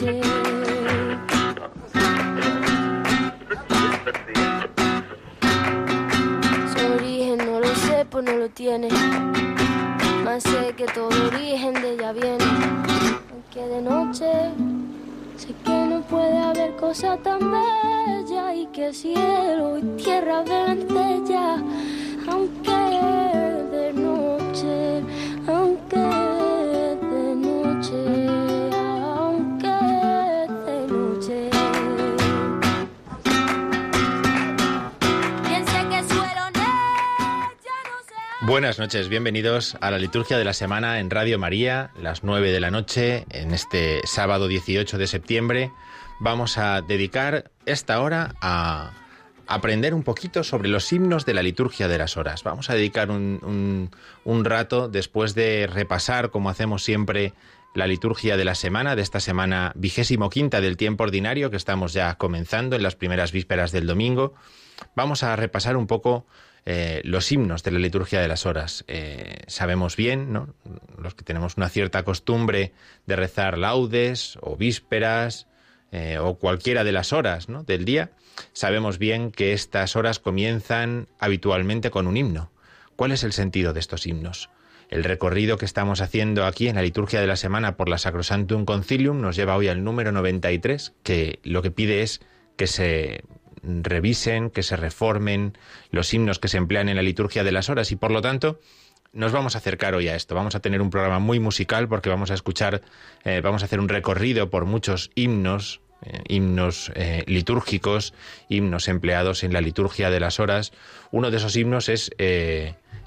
[0.00, 0.20] noche.
[6.74, 8.88] Su origen no lo sé, pues no lo tiene.
[10.24, 12.44] Más sé que todo origen de ella viene.
[13.32, 14.26] Aunque de noche
[15.36, 21.56] sé que no puede haber cosa tan bella y que cielo y tierra ven ella
[38.50, 42.58] Buenas noches, bienvenidos a la liturgia de la semana en Radio María, las 9 de
[42.58, 45.70] la noche, en este sábado 18 de septiembre.
[46.18, 48.90] Vamos a dedicar esta hora a
[49.46, 52.42] aprender un poquito sobre los himnos de la liturgia de las horas.
[52.42, 53.88] Vamos a dedicar un,
[54.42, 57.34] rato después de repasar, como hacemos siempre,
[57.76, 61.92] la liturgia de la semana, de esta semana vigésimo quinta del tiempo ordinario que estamos
[61.92, 64.34] ya comenzando en las primeras vísperas del domingo.
[64.96, 66.26] Vamos a repasar un poco
[66.66, 68.84] eh, los himnos de la liturgia de las horas.
[68.86, 70.48] Eh, sabemos bien,
[70.98, 72.72] los que tenemos una cierta costumbre
[73.06, 75.46] de rezar laudes o vísperas
[75.92, 78.12] eh, o cualquiera de las horas del día,
[78.52, 82.52] sabemos bien que estas horas comienzan habitualmente con un himno.
[82.94, 84.50] ¿Cuál es el sentido de estos himnos?
[84.90, 88.64] El recorrido que estamos haciendo aquí en la liturgia de la semana por la Sacrosantum
[88.64, 92.20] Concilium nos lleva hoy al número 93, que lo que pide es
[92.56, 93.22] que se
[93.62, 95.56] revisen, que se reformen
[95.90, 98.60] los himnos que se emplean en la liturgia de las horas y por lo tanto
[99.12, 100.34] nos vamos a acercar hoy a esto.
[100.34, 102.82] Vamos a tener un programa muy musical porque vamos a escuchar,
[103.24, 108.14] eh, vamos a hacer un recorrido por muchos himnos, eh, himnos eh, litúrgicos,
[108.48, 110.72] himnos empleados en la liturgia de las horas.
[111.10, 112.10] Uno de esos himnos es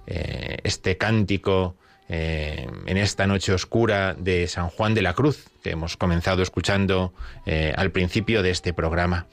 [0.05, 1.77] este cántico
[2.09, 7.13] en esta noche oscura de San Juan de la Cruz, que hemos comenzado escuchando
[7.45, 9.27] al principio de este programa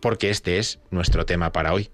[0.00, 1.90] porque este es nuestro tema para hoy.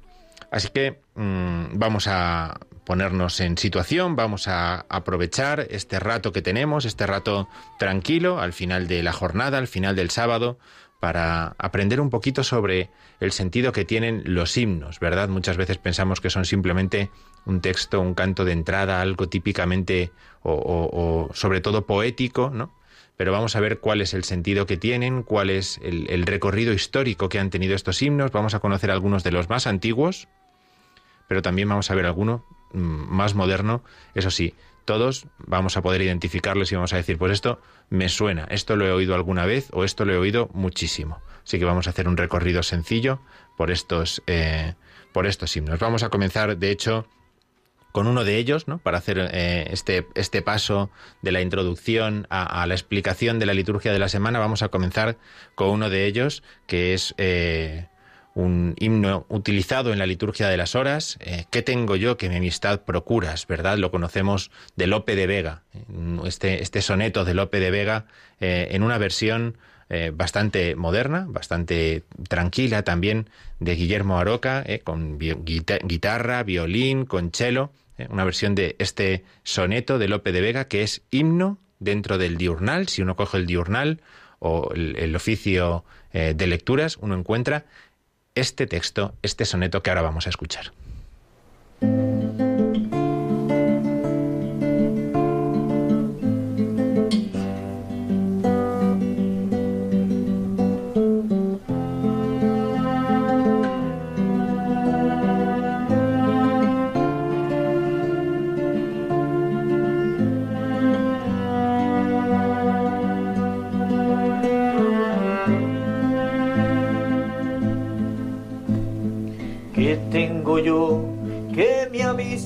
[0.51, 6.85] Así que mm, vamos a ponernos en situación, vamos a aprovechar este rato que tenemos,
[6.85, 10.57] este rato tranquilo al final de la jornada, al final del sábado,
[11.01, 12.91] para aprender un poquito sobre
[13.21, 15.29] el sentido que tienen los himnos, ¿verdad?
[15.29, 17.11] Muchas veces pensamos que son simplemente
[17.45, 20.13] un texto, un canto de entrada, algo típicamente
[20.43, 22.73] o, o sobre todo poético, ¿no?
[23.17, 27.29] Pero vamos a ver cuál es el sentido que tienen, cuál es el, recorrido histórico
[27.29, 30.29] que han tenido estos himnos, vamos a conocer algunos de los más antiguos,
[31.29, 33.83] pero también vamos a ver alguno mm, más moderno,
[34.15, 34.55] eso sí,
[34.85, 38.87] todos vamos a poder identificarlos y vamos a decir, pues esto me suena, esto lo
[38.87, 41.21] he oído alguna vez o esto lo he oído muchísimo.
[41.45, 43.21] Así que vamos a hacer un recorrido sencillo
[43.57, 44.75] por estos, eh,
[45.13, 45.79] por estos himnos.
[45.79, 47.07] Vamos a comenzar, de hecho,
[47.97, 48.77] con uno de ellos, ¿no?
[48.77, 50.91] para hacer eh, este, este paso
[51.23, 55.17] de la introducción a, la explicación de la liturgia de la semana, vamos a comenzar
[55.55, 57.87] con uno de ellos, que es eh,
[58.35, 61.17] un himno utilizado en la liturgia de las horas.
[61.21, 63.47] Eh, ¿Qué tengo yo que mi amistad procuras?
[63.47, 63.79] ¿Verdad?
[63.79, 65.63] Lo conocemos de Lope de Vega,
[66.27, 68.05] este, este soneto de Lope de Vega
[68.41, 69.57] en una versión
[70.13, 78.07] bastante moderna, bastante tranquila también, de Guillermo Aroca, con guitarra, violín, con cello, ¿eh?
[78.11, 82.89] una versión de este soneto de Lope de Vega que es himno dentro del diurnal.
[82.89, 84.01] Si uno coge el diurnal
[84.39, 87.65] o el, oficio eh, de lecturas, uno encuentra
[88.35, 90.73] este texto, este soneto que ahora vamos a escuchar.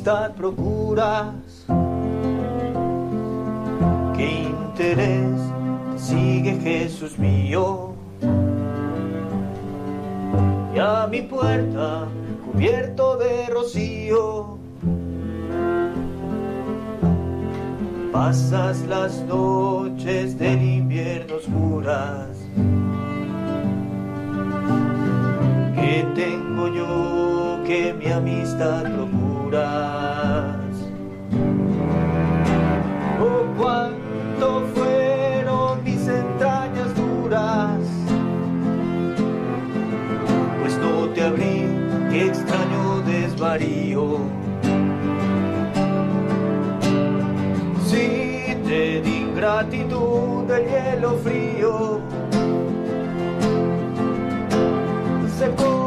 [0.00, 1.35] Amistad procuras?
[4.17, 5.38] ¿Qué interés
[5.97, 7.93] sigue Jesús mío?
[10.75, 12.06] Y a mi puerta
[12.47, 14.58] cubierto de rocío
[18.11, 22.38] pasas las noches del invierno oscuras.
[25.75, 28.85] ¿Qué tengo yo que mi amistad
[33.20, 37.81] Oh, cuánto fueron mis entrañas duras,
[40.61, 41.67] pues no te abrí,
[42.11, 44.20] qué extraño desvarío.
[49.41, 52.00] gratitud del hielo frío.
[55.38, 55.80] Secó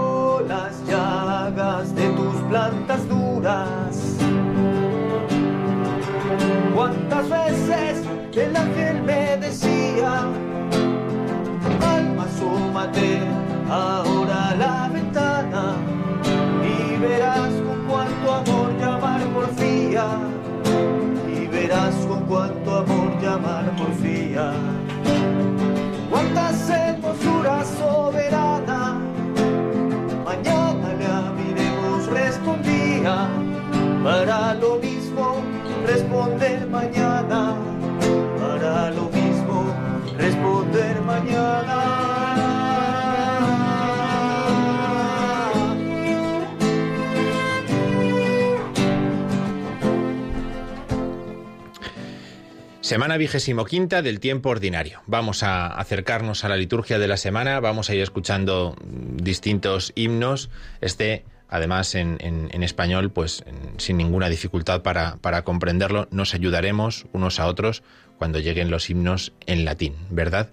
[52.83, 55.03] Semana vigésimo quinta del tiempo ordinario.
[55.07, 60.49] Vamos a acercarnos a la liturgia de la semana, vamos a ir escuchando distintos himnos.
[60.81, 63.45] Este, además, en, español, pues
[63.77, 67.83] sin ninguna dificultad para, para comprenderlo, nos ayudaremos unos a otros
[68.17, 70.49] cuando lleguen los himnos en latín, ¿verdad?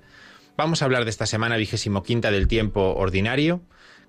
[0.56, 3.60] Vamos a hablar de esta semana vigésimo quinta del tiempo ordinario,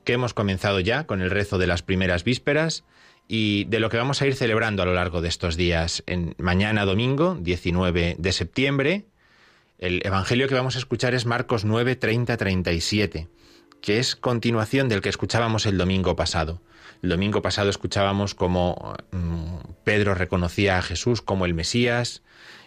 [0.04, 2.84] que hemos comenzado ya con el rezo de las primeras vísperas
[3.34, 6.04] y de lo que vamos a ir celebrando a lo largo de estos días.
[6.38, 9.06] Mañana domingo, 19 de septiembre,
[9.80, 13.30] el evangelio que vamos a escuchar es Marcos 9, 30, 37,
[13.80, 16.62] que es continuación del que escuchábamos el domingo pasado.
[17.02, 22.24] El domingo pasado escuchábamos cómo mm, Pedro reconocía a Jesús como el Mesías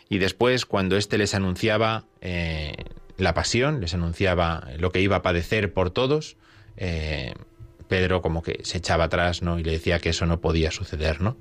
[0.08, 2.72] y después cuando éste les anunciaba eh,
[3.18, 6.38] la pasión, les anunciaba lo que iba a padecer por todos,
[6.78, 7.34] eh,
[7.88, 9.58] Pedro como que se echaba atrás, ¿no?
[9.58, 11.36] Y le decía que eso no podía suceder, ¿no?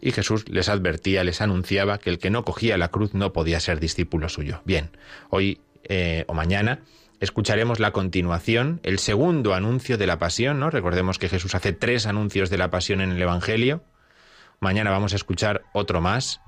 [0.00, 3.60] Y Jesús les advertía, les anunciaba que el que no cogía la cruz no podía
[3.60, 4.62] ser discípulo suyo.
[4.64, 4.90] Bien,
[5.30, 6.80] hoy eh, o mañana
[7.20, 10.70] escucharemos la continuación, el segundo anuncio de la pasión, ¿no?
[10.70, 13.82] Recordemos que Jesús hace tres anuncios de la pasión en el Evangelio.
[14.60, 16.40] Mañana vamos a escuchar otro más.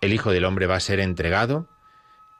[0.00, 1.68] El Hijo del Hombre va a ser entregado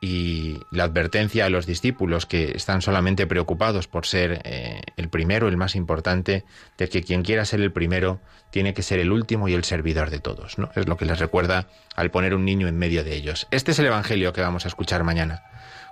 [0.05, 5.47] y la advertencia a los discípulos que están solamente preocupados por ser eh, el primero,
[5.47, 6.45] el más importante,
[6.77, 10.11] de que quien quiera ser el primero tiene que ser el último y el servidor
[10.11, 10.59] de todos.
[10.59, 10.71] ¿no?
[10.75, 13.47] Es lo que les recuerda al poner un niño en medio de ellos.
[13.53, 15.45] Este es el Evangelio que vamos a escuchar mañana.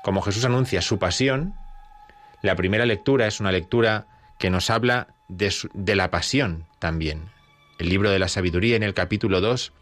[0.02, 1.54] Como Jesús anuncia su pasión,
[2.42, 4.08] la primera lectura es una lectura
[4.40, 7.30] que nos habla de, de la pasión también.
[7.78, 9.72] El libro de la sabiduría en el capítulo 2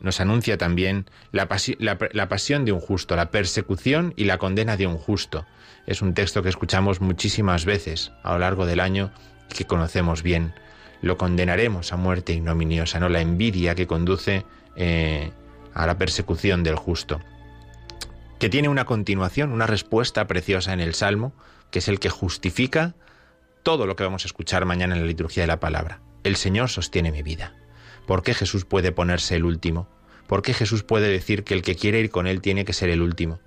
[0.00, 4.96] nos anuncia también la, pasión de un justo, la persecución y la condena de un
[4.96, 5.46] justo.
[5.86, 9.10] Es un texto que escuchamos muchísimas veces a lo largo del año
[9.50, 10.54] y que conocemos bien.
[11.00, 13.08] Lo condenaremos a muerte ignominiosa, ¿no?
[13.08, 14.44] La envidia que conduce
[14.76, 15.32] eh,
[15.74, 17.20] a la persecución del justo.
[18.38, 21.32] Que tiene una continuación, una respuesta preciosa en el Salmo,
[21.70, 22.94] que es el que justifica
[23.62, 26.00] todo lo que vamos a escuchar mañana en la liturgia de la palabra.
[26.22, 27.54] El Señor sostiene mi vida.
[28.08, 29.86] ¿Por qué Jesús puede ponerse el último?
[30.26, 32.88] ¿Por qué Jesús puede decir que el que quiere ir con Él tiene que ser
[32.88, 33.38] el último?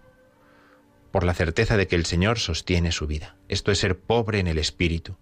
[1.10, 3.36] Por la certeza de que el Señor sostiene su vida.
[3.50, 5.18] Esto es ser pobre en el espíritu.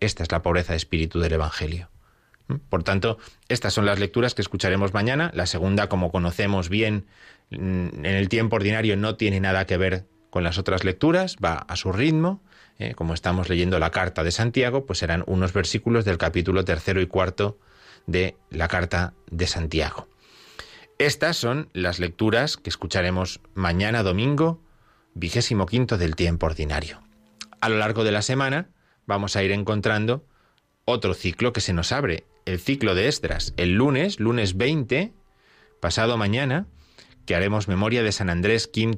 [0.00, 1.90] Esta es la pobreza de espíritu del Evangelio.
[2.48, 2.56] ¿Mm?
[2.68, 5.30] Por tanto, estas son las lecturas que escucharemos mañana.
[5.32, 7.06] La segunda, como conocemos bien,
[7.50, 11.54] mm, en el tiempo ordinario no tiene nada que ver con las otras lecturas, va
[11.54, 12.42] a su ritmo.
[12.80, 12.94] ¿eh?
[12.96, 17.06] Como estamos leyendo la carta de Santiago, pues serán unos versículos del capítulo tercero y
[17.06, 17.60] cuarto
[18.06, 20.08] de la carta de Santiago.
[20.98, 24.60] Estas son las lecturas que escucharemos mañana domingo,
[25.14, 27.02] vigésimo quinto del tiempo ordinario.
[27.60, 28.68] A lo largo de la semana
[29.06, 30.24] vamos a ir encontrando
[30.84, 33.54] otro ciclo que se nos abre, el ciclo de Esdras.
[33.56, 35.12] El lunes, lunes 20,
[35.80, 36.66] pasado mañana,
[37.26, 38.94] que haremos memoria de San Andrés Kim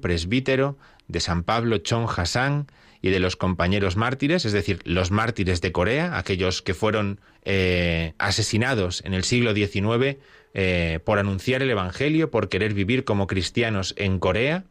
[0.00, 2.66] presbítero, de San Pablo Chon Hassan
[3.00, 8.14] y de los compañeros mártires, es decir, los mártires de Corea, aquellos que fueron eh,
[8.18, 10.18] asesinados en el siglo XIX
[10.54, 14.64] eh, por anunciar el Evangelio, por querer vivir como cristianos en Corea,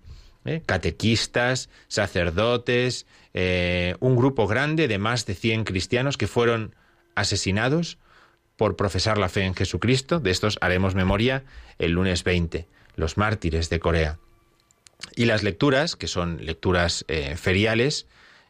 [0.45, 0.61] ¿eh?
[0.65, 3.05] catequistas, sacerdotes,
[3.99, 6.73] un grupo grande de más de 100 cristianos que fueron
[7.13, 7.99] asesinados
[8.55, 10.19] por profesar la fe en Jesucristo.
[10.19, 11.43] De estos haremos memoria
[11.77, 12.65] el lunes 20,
[12.95, 14.17] los mártires de Corea.
[15.15, 17.05] Y las lecturas, que son lecturas
[17.35, 18.07] feriales,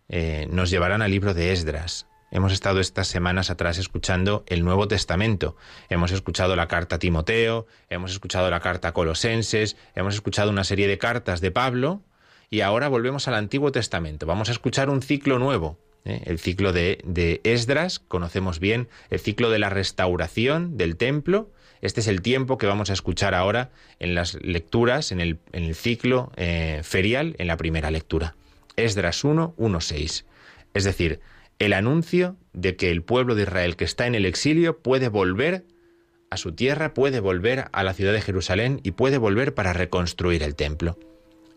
[0.10, 2.08] nos llevarán al libro de Esdras.
[2.30, 5.56] Hemos estado estas semanas atrás escuchando el Nuevo Testamento.
[5.90, 10.66] Hemos escuchado la carta a Timoteo, hemos escuchado la carta a Colosenses, hemos escuchado una
[10.66, 12.02] serie de cartas de Pablo
[12.50, 14.26] y ahora volvemos al Antiguo Testamento.
[14.26, 16.22] Vamos a escuchar un ciclo nuevo, ¿eh?
[16.26, 21.50] el ciclo de, Esdras, conocemos bien el ciclo de la restauración del templo.
[21.80, 25.64] Este es el tiempo que vamos a escuchar ahora en las lecturas, en el, en
[25.64, 28.36] el ciclo eh, ferial, en la primera lectura.
[28.78, 30.26] Esdras 1, 1, 6.
[30.74, 31.20] Es decir,
[31.60, 35.66] el anuncio de que el pueblo de Israel que está en el exilio puede volver
[36.30, 40.44] a su tierra, puede volver a la ciudad de Jerusalén y puede volver para reconstruir
[40.44, 40.98] el templo.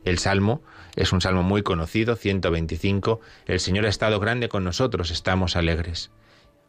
[0.05, 0.62] El salmo
[0.97, 6.11] es un salmo muy conocido, 125, El Señor ha estado grande con nosotros, estamos alegres.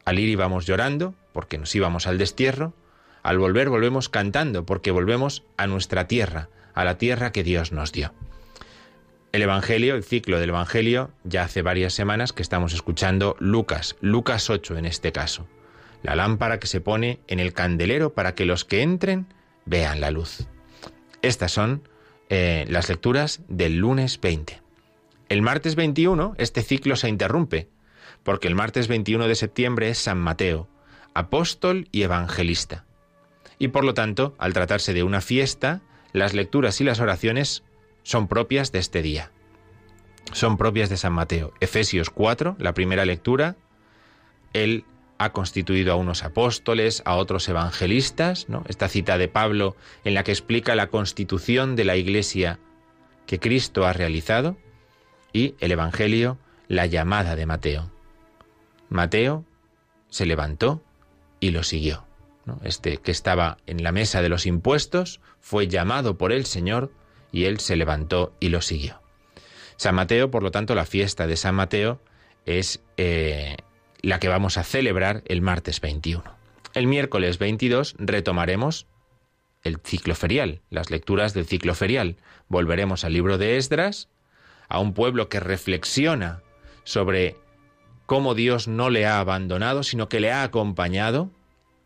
[0.04, 2.74] Al ir íbamos llorando, porque nos íbamos al destierro,
[3.24, 7.94] al volver volvemos cantando, porque volvemos a nuestra tierra, a la tierra que Dios nos
[7.94, 8.14] dio.
[9.32, 14.50] El Evangelio, el ciclo del Evangelio, ya hace varias semanas que estamos escuchando Lucas, Lucas
[14.50, 15.48] 8 en este caso.
[16.04, 19.28] La lámpara que se pone en el candelero para que los que entren
[19.66, 20.48] vean la luz.
[21.22, 21.88] Estas son
[22.30, 24.62] eh, las lecturas del lunes 20.
[25.30, 27.70] El martes 21 este ciclo se interrumpe,
[28.24, 30.68] porque el martes 21 de septiembre es San Mateo,
[31.14, 32.84] apóstol y evangelista.
[33.60, 35.80] Y por lo tanto, al tratarse de una fiesta,
[36.12, 37.64] las lecturas y las oraciones
[38.04, 39.32] son propias de este día.
[40.34, 41.54] Son propias de San Mateo.
[41.60, 43.56] Efesios 4, la primera lectura,
[44.54, 44.86] él
[45.18, 48.64] ha constituido a unos apóstoles, a otros evangelistas, ¿no?
[48.68, 52.60] Esta cita de Pablo en la que explica la constitución de la iglesia
[53.28, 54.58] que Cristo ha realizado
[55.32, 57.92] y el evangelio, la llamada de Mateo.
[58.90, 59.46] Mateo
[60.10, 60.82] se levantó
[61.40, 62.06] y lo siguió.
[62.64, 66.92] Este que estaba en la mesa de los impuestos fue llamado por el Señor
[67.32, 69.02] y él se levantó y lo siguió.
[69.78, 72.00] San Mateo, por lo tanto, la fiesta de San Mateo
[72.46, 73.58] es eh,
[74.02, 76.24] la que vamos a celebrar el martes 21.
[76.74, 78.88] El miércoles 22 retomaremos
[79.64, 82.18] el ciclo ferial, las lecturas del ciclo ferial.
[82.48, 84.10] Volveremos al libro de Esdras,
[84.70, 86.42] a un pueblo que reflexiona
[86.84, 87.38] sobre
[88.06, 91.30] cómo Dios no le ha abandonado, sino que le ha acompañado,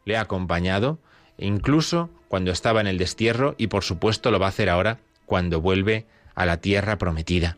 [0.06, 1.00] le ha acompañado,
[1.38, 5.62] incluso cuando estaba en el destierro, y por supuesto lo va a hacer ahora cuando
[5.62, 6.06] vuelve
[6.36, 7.58] a la tierra prometida.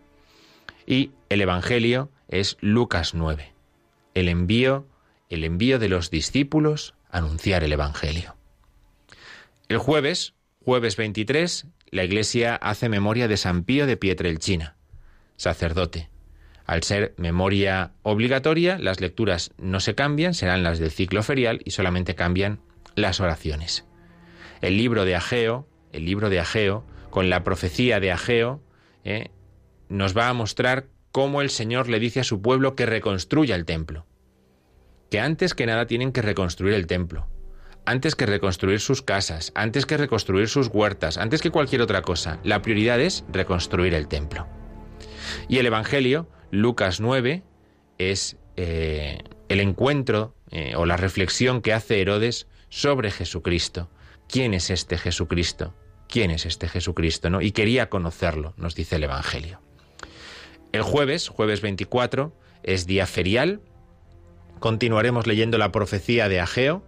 [0.85, 3.53] Y el Evangelio es Lucas 9,
[4.13, 4.85] el envío,
[5.29, 8.35] el envío de los discípulos a anunciar el Evangelio.
[9.69, 10.33] El jueves,
[10.63, 14.75] jueves 23, la Iglesia hace memoria de San Pío de Pietrelchina,
[15.35, 16.09] sacerdote.
[16.65, 21.71] Al ser memoria obligatoria, las lecturas no se cambian, serán las del ciclo ferial y
[21.71, 22.59] solamente cambian
[22.95, 23.85] las oraciones.
[24.61, 28.61] El libro de Ageo, el libro de Ageo, con la profecía de Ageo,
[29.03, 29.31] ¿eh?
[29.89, 33.65] nos va a mostrar cómo el Señor le dice a su pueblo que reconstruya el
[33.65, 34.05] templo.
[35.09, 37.27] Que antes que nada tienen que reconstruir el templo.
[37.85, 42.39] Antes que reconstruir sus casas, antes que reconstruir sus huertas, antes que cualquier otra cosa.
[42.43, 44.45] La prioridad es reconstruir el templo.
[45.47, 47.43] Y el Evangelio, Lucas 9,
[47.97, 53.89] es eh, el encuentro eh, o la reflexión que hace Herodes sobre Jesucristo.
[54.27, 55.73] ¿Quién es este Jesucristo?
[56.07, 57.41] Quién es este Jesucristo, ¿no?
[57.41, 59.61] Y quería conocerlo, nos dice el Evangelio.
[60.71, 62.33] El jueves, jueves 24,
[62.63, 63.61] es día ferial.
[64.59, 66.83] Continuaremos leyendo la profecía de Ageo.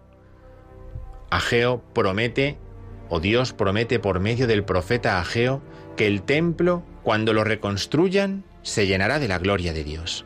[1.29, 2.57] Ageo promete,
[3.09, 5.61] o Dios promete por medio del profeta Ageo,
[5.95, 10.25] que el templo, cuando lo reconstruyan, se llenará de la gloria de Dios.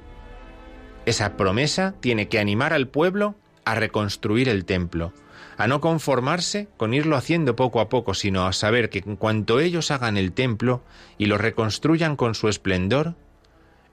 [1.05, 3.35] Esa promesa tiene que animar al pueblo
[3.65, 5.13] a reconstruir el templo,
[5.57, 9.59] a no conformarse con irlo haciendo poco a poco, sino a saber que en cuanto
[9.59, 10.83] ellos hagan el templo
[11.17, 13.15] y lo reconstruyan con su esplendor,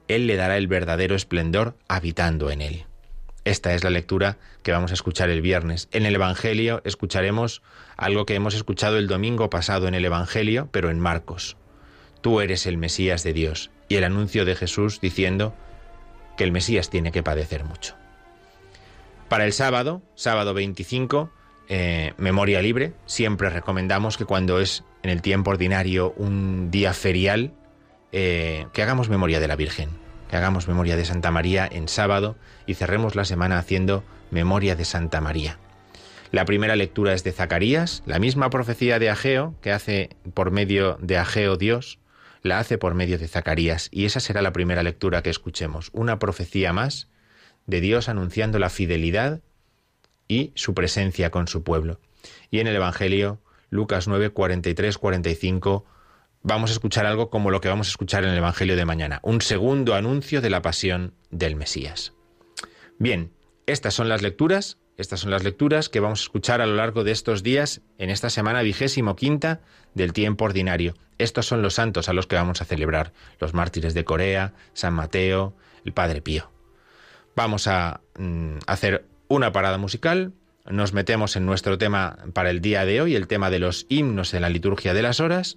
[0.08, 2.86] Él le dará el verdadero esplendor habitando en él.
[3.44, 5.88] Esta es la lectura que vamos a escuchar el viernes.
[5.92, 7.62] En el Evangelio escucharemos
[7.96, 11.56] algo que hemos escuchado el domingo pasado en el Evangelio, pero en Marcos.
[12.20, 13.70] Tú eres el Mesías de Dios.
[13.88, 15.54] Y el anuncio de Jesús diciendo
[16.36, 17.96] que el Mesías tiene que padecer mucho.
[19.28, 21.30] Para el sábado, sábado 25,
[21.72, 22.92] eh, memoria libre.
[23.06, 27.54] Siempre recomendamos que cuando es en el tiempo ordinario un día ferial,
[28.10, 29.88] eh, que hagamos memoria de la Virgen.
[30.28, 34.84] que hagamos memoria de Santa María en sábado y cerremos la semana haciendo memoria de
[34.84, 35.58] Santa María.
[36.30, 40.98] La primera lectura es de Zacarías, la misma profecía de Ageo que hace por medio
[41.00, 41.98] de Ageo Dios,
[42.42, 46.20] la hace por medio de Zacarías y esa será la primera lectura que escuchemos, una
[46.20, 47.08] profecía más
[47.66, 49.40] de Dios anunciando la fidelidad
[50.30, 51.99] y su presencia con su pueblo.
[52.52, 55.84] Y en el Evangelio, Lucas 9, 43, 45,
[56.42, 59.18] vamos a escuchar algo como lo que vamos a escuchar en el Evangelio de mañana,
[59.25, 62.12] un segundo anuncio de la pasión del Mesías.
[62.96, 63.32] Bien,
[63.66, 67.02] estas son las lecturas, estas son las lecturas que vamos a escuchar a lo largo
[67.02, 69.62] de estos días en esta semana vigésimo quinta
[69.94, 70.94] del tiempo ordinario.
[71.18, 74.94] Estos son los santos a los que vamos a celebrar, los mártires de Corea, San
[74.94, 76.52] Mateo, el Padre Pío.
[77.34, 80.32] Vamos a mm, hacer una parada musical,
[80.68, 84.34] nos metemos en nuestro tema para el día de hoy, el tema de los himnos
[84.34, 85.56] en la liturgia de las horas.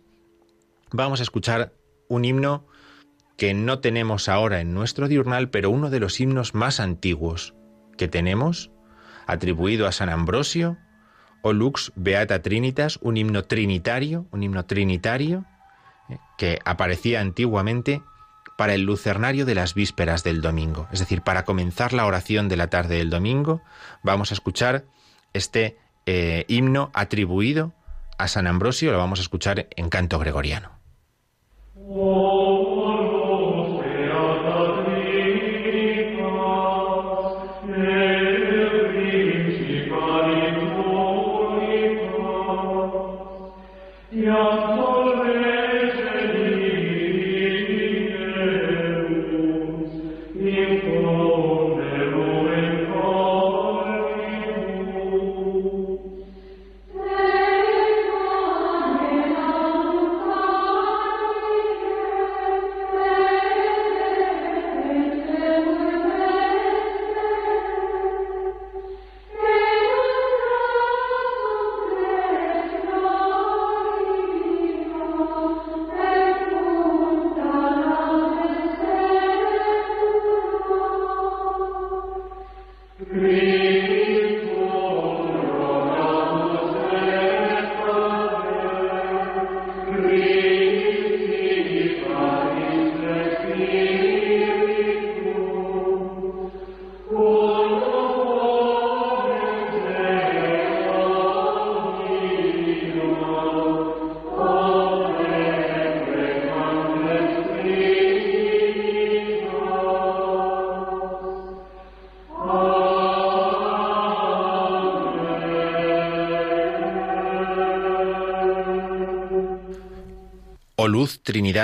[0.91, 1.73] Vamos a escuchar
[2.07, 2.67] un himno
[3.35, 7.55] que no tenemos ahora en nuestro diurnal, pero uno de los himnos más antiguos
[7.97, 8.69] que tenemos,
[9.25, 10.77] atribuido a San Ambrosio,
[11.41, 15.45] o Lux Beata Trinitas, un himno trinitario, un himno trinitario
[16.09, 18.03] eh, que aparecía antiguamente
[18.57, 20.87] para el lucernario de las vísperas del domingo.
[20.91, 23.61] Es decir, para comenzar la oración de la tarde del domingo,
[24.03, 24.85] vamos a escuchar
[25.33, 27.73] este eh, himno atribuido
[28.17, 30.71] a San Ambrosio, lo vamos a escuchar en canto gregoriano.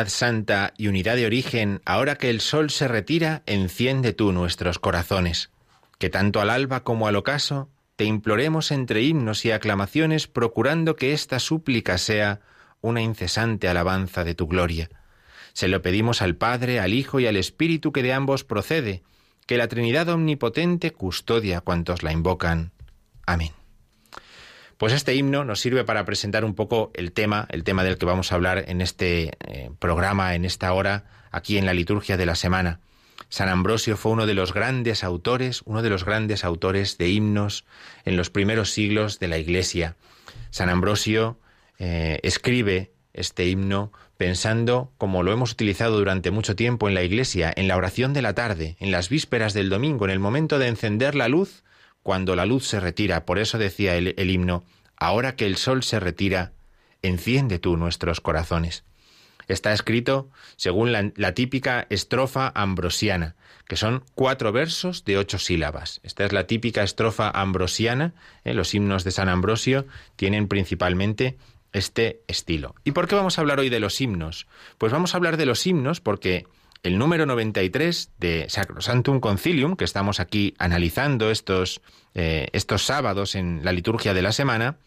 [0.08, 5.50] Santa y unidad de origen, ahora que el sol se retira, enciende tú nuestros corazones.
[5.98, 11.12] Que tanto al alba como al ocaso te imploremos entre himnos y aclamaciones, procurando que
[11.12, 12.40] esta súplica sea
[12.80, 14.90] una incesante alabanza de tu gloria.
[15.52, 19.04] Se lo pedimos al Padre, al Hijo y al Espíritu que de ambos procede,
[19.46, 22.72] que la Trinidad Omnipotente custodia a cuantos la invocan.
[23.26, 23.59] Amén.
[24.80, 28.06] Pues este himno nos sirve para presentar un poco el tema, el tema del que
[28.06, 32.26] vamos a hablar en este eh, programa, en esta hora, aquí en la liturgia de
[32.26, 32.80] la semana.
[33.28, 37.66] San Ambrosio fue uno de los grandes autores, uno de los grandes autores de himnos
[38.06, 39.98] en los primeros siglos de la Iglesia.
[40.50, 41.38] San Ambrosio
[41.78, 47.52] eh, escribe este himno pensando, como lo hemos utilizado durante mucho tiempo en la Iglesia,
[47.54, 50.68] en la oración de la tarde, en las vísperas del domingo, en el momento de
[50.68, 51.66] encender la luz
[52.04, 53.26] cuando la luz se retira.
[53.26, 54.64] Por eso decía el, himno,
[54.98, 56.54] ahora que el sol se retira,
[57.02, 58.84] enciende tú nuestros corazones.
[59.48, 63.36] Está escrito según la, típica estrofa ambrosiana,
[63.68, 66.02] que son cuatro versos de ocho sílabas.
[66.04, 68.14] Esta es la típica estrofa ambrosiana.
[68.44, 68.54] ¿eh?
[68.54, 71.38] Los himnos de San Ambrosio tienen principalmente
[71.74, 72.76] este estilo.
[72.84, 74.48] ¿Y por qué vamos a hablar hoy de los himnos?
[74.78, 76.46] Pues vamos a hablar de los himnos porque
[76.84, 81.82] el número 93 de Sacrosantum Concilium, que estamos aquí analizando estos,
[82.14, 84.78] eh, estos sábados en la liturgia de la semana,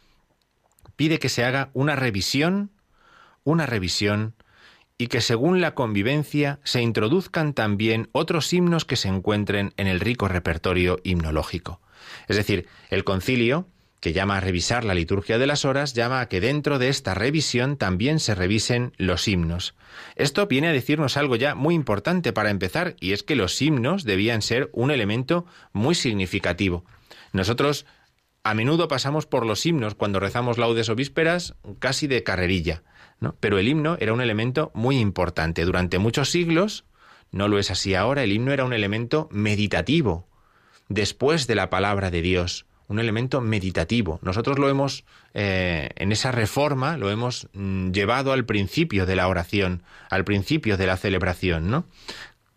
[0.97, 2.71] pide que se haga una revisión,
[3.45, 4.35] una revisión,
[4.99, 10.01] y que según la convivencia se introduzcan también otros himnos que se encuentren en el
[10.01, 11.81] rico repertorio himnológico.
[12.29, 13.67] Es decir, el concilio
[14.03, 17.15] que llama a revisar la liturgia de las horas, llama a que dentro de esta
[17.15, 19.77] revisión también se revisen los himnos.
[20.17, 24.03] Esto viene a decirnos algo ya muy importante para empezar, y es que los himnos
[24.03, 26.85] debían ser un elemento muy significativo.
[27.33, 27.87] Nosotros
[28.43, 32.83] a menudo pasamos por los himnos cuando rezamos laudes o vísperas casi de carrerilla,
[33.21, 33.37] ¿no?
[33.39, 35.65] Pero el himno era un elemento muy importante.
[35.65, 36.85] Durante muchos siglos
[37.31, 38.25] no lo es así ahora.
[38.25, 40.27] El himno era un elemento meditativo,
[40.89, 44.21] después de la palabra de Dios, un elemento meditativo.
[44.23, 49.29] Nosotros lo hemos, eh, en esa reforma, lo hemos mm, llevado al principio de la
[49.29, 51.87] oración, al principio de la celebración, ¿no?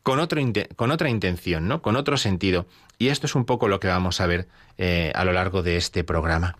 [0.03, 0.39] Con, otro,
[0.75, 1.81] con otra intención, ¿no?
[1.81, 2.67] Con otro sentido.
[2.99, 5.77] Y esto es un poco lo que vamos a ver eh, a lo largo de
[5.77, 6.57] este programa.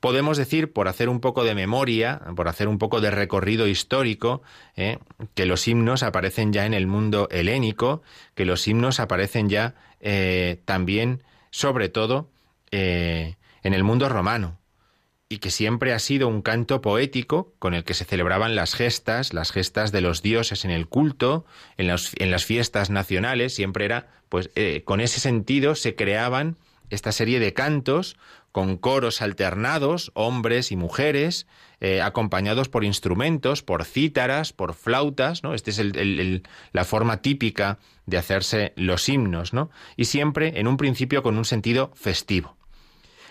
[0.00, 4.42] Podemos decir, por hacer un poco de memoria, por hacer un poco de recorrido histórico,
[4.76, 4.98] eh,
[5.34, 8.02] que los himnos aparecen ya en el mundo helénico,
[8.34, 9.74] que los himnos aparecen ya
[10.66, 12.28] también, sobre todo,
[12.74, 14.58] en el mundo romano,
[15.28, 19.32] y que siempre ha sido un canto poético con el que se celebraban las gestas,
[19.32, 21.44] las gestas de los dioses en el culto,
[21.76, 24.50] en, las fiestas nacionales, siempre era, pues,
[24.84, 26.56] con ese sentido se creaban
[26.90, 28.16] esta serie de cantos
[28.54, 31.48] con coros alternados, hombres y mujeres,
[31.80, 35.54] eh, acompañados por instrumentos, por cítaras, por flautas, ¿no?
[35.54, 35.82] Esta es
[36.70, 39.70] la forma típica de hacerse los himnos, ¿no?
[39.96, 42.56] Y siempre, en un principio, con un sentido festivo.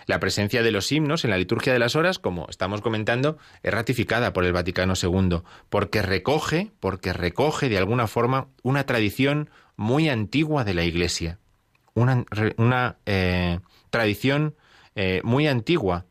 [0.06, 3.74] La presencia de los himnos en la liturgia de las horas, como estamos comentando, es
[3.74, 10.10] ratificada por el Vaticano II, porque recoge, porque recoge de alguna forma una tradición muy
[10.10, 11.40] antigua de la Iglesia
[11.96, 14.56] una, eh, tradición
[14.96, 16.06] eh, muy antigua.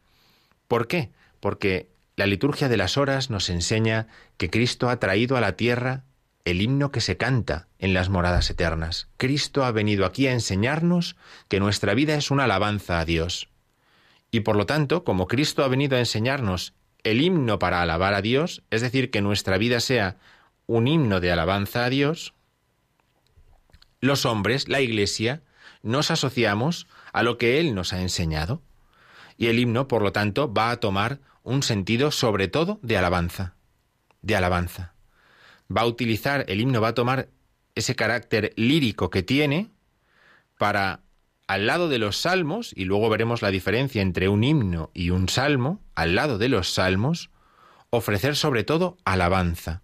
[0.69, 1.11] ¿Por qué?
[1.41, 6.05] Porque la liturgia de las horas nos enseña que Cristo ha traído a la tierra
[6.45, 9.09] el himno que se canta en las moradas eternas.
[9.17, 11.17] Cristo ha venido aquí a enseñarnos
[11.49, 13.49] que nuestra vida es una alabanza a Dios.
[14.33, 16.73] Y por lo tanto, como Cristo ha venido a enseñarnos
[17.05, 20.17] el himno para alabar a Dios, es decir, que nuestra vida sea
[20.67, 22.33] un himno de alabanza a Dios,
[24.01, 25.43] los hombres, la Iglesia,
[25.83, 28.63] nos asociamos a lo que Él nos ha enseñado.
[29.37, 33.55] Y el himno, por lo tanto, va a tomar un sentido sobre todo de alabanza,
[34.23, 34.95] de alabanza.
[35.75, 37.29] Va a utilizar, el himno va a tomar
[37.75, 39.71] ese carácter lírico que tiene
[40.57, 41.01] para,
[41.53, 45.29] al lado de los salmos, y luego veremos la diferencia entre un himno y un
[45.29, 47.31] salmo, al lado de los salmos,
[47.91, 49.83] ofrecer sobre todo alabanza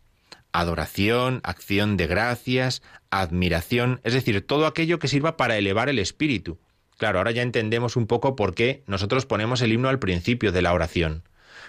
[0.52, 6.59] adoración, acción de gracias, admiración, es decir, todo aquello que sirva para elevar el espíritu.
[6.96, 10.62] Claro, ahora ya entendemos un poco por qué nosotros ponemos el himno al principio de
[10.62, 11.22] la oración,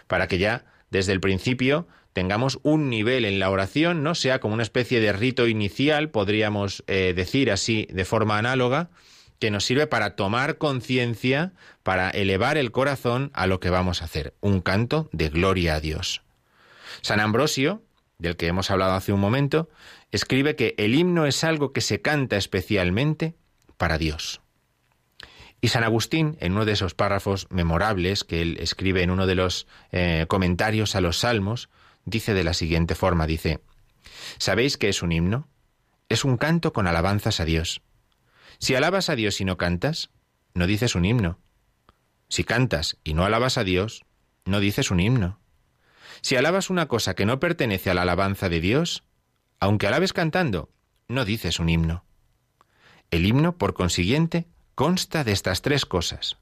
[0.07, 4.55] para que ya desde el principio tengamos un nivel en la oración, no sea como
[4.55, 8.89] una especie de rito inicial, podríamos eh, decir así de forma análoga,
[9.39, 14.05] que nos sirve para tomar conciencia, para elevar el corazón a lo que vamos a
[14.05, 16.21] hacer, un canto de gloria a Dios.
[17.01, 17.81] San Ambrosio,
[18.17, 19.69] del que hemos hablado hace un momento,
[20.11, 23.35] escribe que el himno es algo que se canta especialmente
[23.77, 24.41] para Dios.
[25.61, 29.35] Y San Agustín, en uno de esos párrafos memorables que él escribe en uno de
[29.35, 31.69] los eh, comentarios a los salmos,
[32.05, 33.59] dice de la siguiente forma, dice,
[34.37, 35.47] ¿sabéis qué es un himno?
[36.07, 37.81] Es un canto con alabanzas a Dios.
[38.59, 40.09] Si alabas a Dios y no cantas,
[40.53, 41.39] no dices un himno.
[42.27, 44.05] Si cantas y no alabas a Dios,
[44.45, 45.39] no dices un himno.
[46.21, 49.03] Si alabas una cosa que no pertenece a la alabanza de Dios,
[49.59, 50.69] aunque alabes cantando,
[51.07, 52.03] no dices un himno.
[53.11, 56.37] El himno, por consiguiente, consta de estas tres cosas,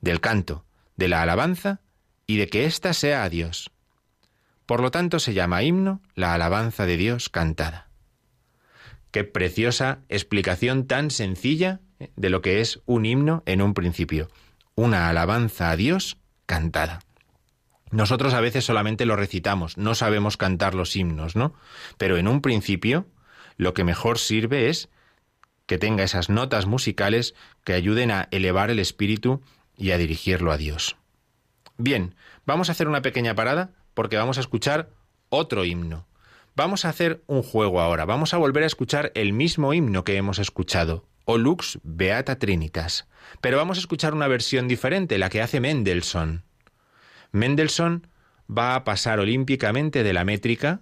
[0.00, 0.64] del canto,
[0.96, 1.80] de la alabanza
[2.26, 3.70] y de que ésta sea a Dios.
[4.66, 7.87] Por lo tanto se llama himno la alabanza de Dios cantada.
[9.10, 14.28] Qué preciosa explicación tan sencilla eh, de lo que es un himno en un principio,
[14.74, 17.00] una alabanza a Dios cantada.
[17.90, 21.54] Nosotros a veces solamente lo recitamos, no sabemos cantar los himnos, ¿no?
[21.96, 23.06] Pero en un principio,
[23.56, 24.90] lo que mejor sirve es
[25.66, 29.42] que tenga esas notas musicales que ayuden a elevar el espíritu
[29.76, 30.96] y a dirigirlo a Dios.
[31.76, 34.90] Bien, vamos a hacer una pequeña parada porque vamos a escuchar
[35.28, 36.06] otro himno.
[36.58, 40.16] Vamos a hacer un juego ahora, vamos a volver a escuchar el mismo himno que
[40.16, 43.06] hemos escuchado, O Lux Beata Trinitas,
[43.40, 46.42] pero vamos a escuchar una versión diferente, la que hace Mendelssohn.
[47.30, 48.08] Mendelssohn
[48.50, 50.80] va a pasar olímpicamente de la métrica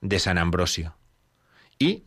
[0.00, 0.96] de San Ambrosio
[1.78, 2.04] y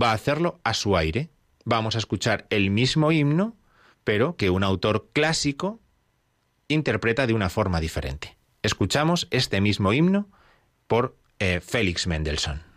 [0.00, 1.30] va a hacerlo a su aire.
[1.64, 3.56] Vamos a escuchar el mismo himno,
[4.04, 5.80] pero que un autor clásico
[6.68, 8.38] interpreta de una forma diferente.
[8.62, 10.28] Escuchamos este mismo himno
[10.86, 12.67] por eh, Félix Mendelssohn.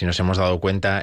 [0.00, 1.02] Si nos hemos dado cuenta,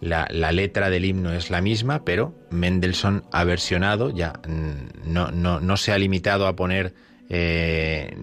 [0.00, 5.92] la, letra del himno es la misma, pero Mendelssohn ha versionado, ya mm, no, se
[5.92, 6.94] ha limitado a poner
[7.28, 8.16] eh,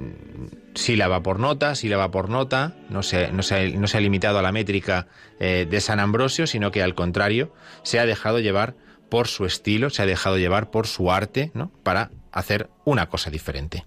[0.73, 5.05] sílaba por nota, sílaba por nota, no se, no se, ha limitado a la métrica
[5.39, 8.73] eh, de San Ambrosio, sino que al contrario, se ha dejado llevar
[9.07, 11.71] por su estilo, se ha dejado llevar por su arte, ¿no?
[11.83, 13.85] Para hacer una cosa diferente.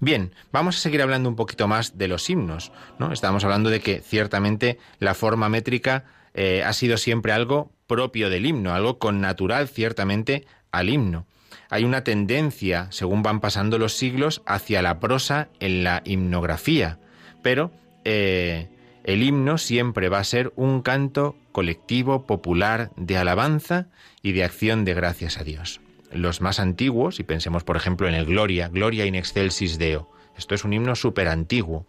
[0.00, 3.12] Bien, vamos a seguir hablando un poquito más de los himnos, ¿no?
[3.12, 8.46] Estamos hablando de que ciertamente la forma métrica eh, ha sido siempre algo propio del
[8.46, 11.26] himno, algo con natural ciertamente al himno
[11.72, 16.98] hay una tendencia, según van pasando los siglos, hacia la prosa en la himnografía,
[17.42, 17.70] pero
[18.04, 18.68] eh,
[19.04, 23.86] el himno siempre va a ser un canto colectivo, popular, de alabanza
[24.20, 25.80] y de acción de gracias a Dios.
[26.12, 30.54] Los más antiguos, y pensemos por ejemplo en el Gloria, Gloria in excelsis Deo, esto
[30.54, 31.86] es un himno súper antiguo,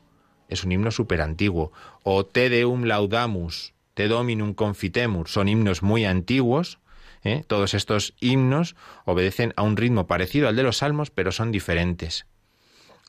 [0.48, 1.72] es un himno súper antiguo,
[2.04, 6.80] o Te Deum Laudamus, Te Dominum Confitemur, son himnos muy antiguos,
[7.24, 7.44] ¿eh?
[7.48, 12.26] Todos estos himnos obedecen a un ritmo parecido al de los salmos, pero son diferentes.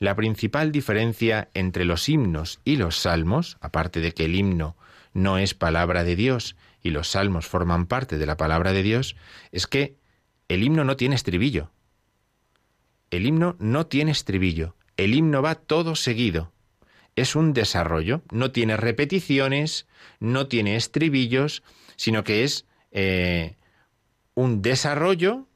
[0.01, 4.77] La principal diferencia entre los himnos y los salmos, aparte de que el himno
[5.13, 9.17] no es palabra de Dios y los salmos forman parte de la palabra de Dios,
[9.53, 9.97] es que
[10.49, 11.71] el himno no tiene estribillo.
[13.11, 14.75] El himno no tiene estribillo.
[14.97, 16.53] El himno va todo seguido.
[17.17, 18.23] Es un desarrollo.
[18.31, 19.87] No tiene repeticiones,
[20.21, 21.63] no tiene estribillos,
[21.97, 23.57] sino que es eh,
[24.35, 25.47] un desarrollo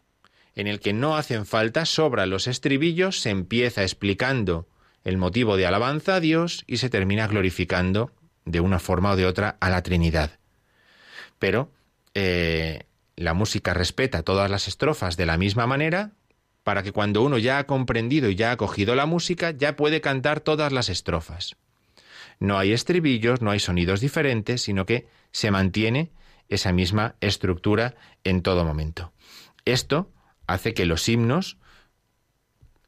[0.55, 4.67] en el que no hacen falta, sobra los estribillos, se empieza explicando
[5.05, 8.11] el motivo de alabanza a Dios y se termina glorificando
[8.45, 10.39] de una forma o de otra a la Trinidad.
[11.39, 11.71] Pero
[12.15, 12.88] eh,
[13.19, 16.13] la música respeta todas las estrofas de la misma manera
[16.63, 20.01] para que cuando uno ya ha comprendido y ya ha cogido la música, ya puede
[20.01, 21.57] cantar todas las estrofas.
[22.41, 26.13] No hay estribillos, no hay sonidos diferentes, sino que se mantiene
[26.49, 29.13] esa misma estructura en todo momento.
[29.65, 30.11] Esto
[30.47, 31.59] hace que los himnos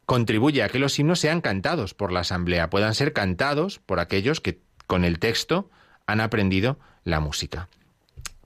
[0.06, 4.40] contribuye a que los himnos sean cantados por la asamblea, puedan ser cantados por aquellos
[4.40, 5.70] que con el texto
[6.06, 7.68] han aprendido la música.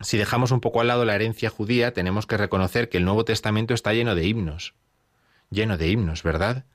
[0.04, 3.24] Si dejamos un poco al lado la herencia judía, tenemos que reconocer que el Nuevo
[3.24, 4.74] Testamento está lleno de himnos,
[5.50, 6.66] lleno de himnos, ¿verdad?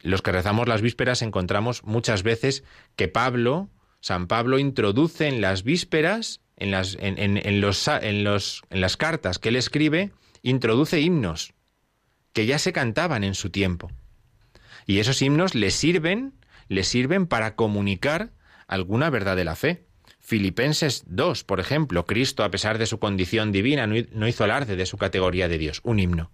[0.00, 2.64] Los que rezamos las vísperas encontramos muchas veces
[2.96, 3.68] que Pablo,
[4.00, 9.38] San Pablo, introduce en las vísperas en las, en, los, en, los, en las cartas
[9.38, 11.52] que él escribe, introduce himnos
[12.32, 13.90] que ya se cantaban en su tiempo.
[14.86, 16.34] Y esos himnos le sirven,
[16.68, 18.32] le sirven para comunicar
[18.66, 19.83] alguna verdad de la fe.
[20.26, 24.86] Filipenses 2, por ejemplo, Cristo, a pesar de su condición divina, no hizo alarde de
[24.86, 26.30] su categoría de Dios, un himno.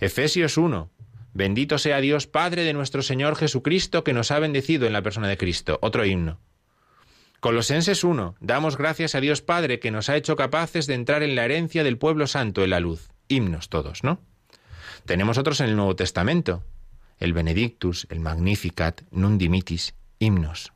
[0.00, 0.90] Efesios 1,
[1.32, 5.28] bendito sea Dios, Padre de nuestro Señor Jesucristo, que nos ha bendecido en la persona
[5.28, 6.40] de Cristo, otro himno.
[7.38, 8.34] Colosenses 1.
[8.40, 11.84] Damos gracias a Dios Padre que nos ha hecho capaces de entrar en la herencia
[11.84, 13.08] del pueblo santo en la luz.
[13.28, 14.20] Himnos todos, ¿no?
[15.06, 16.64] Tenemos otros en el Nuevo Testamento.
[17.18, 20.72] El Benedictus, el Magnificat, Nundimitis, himnos.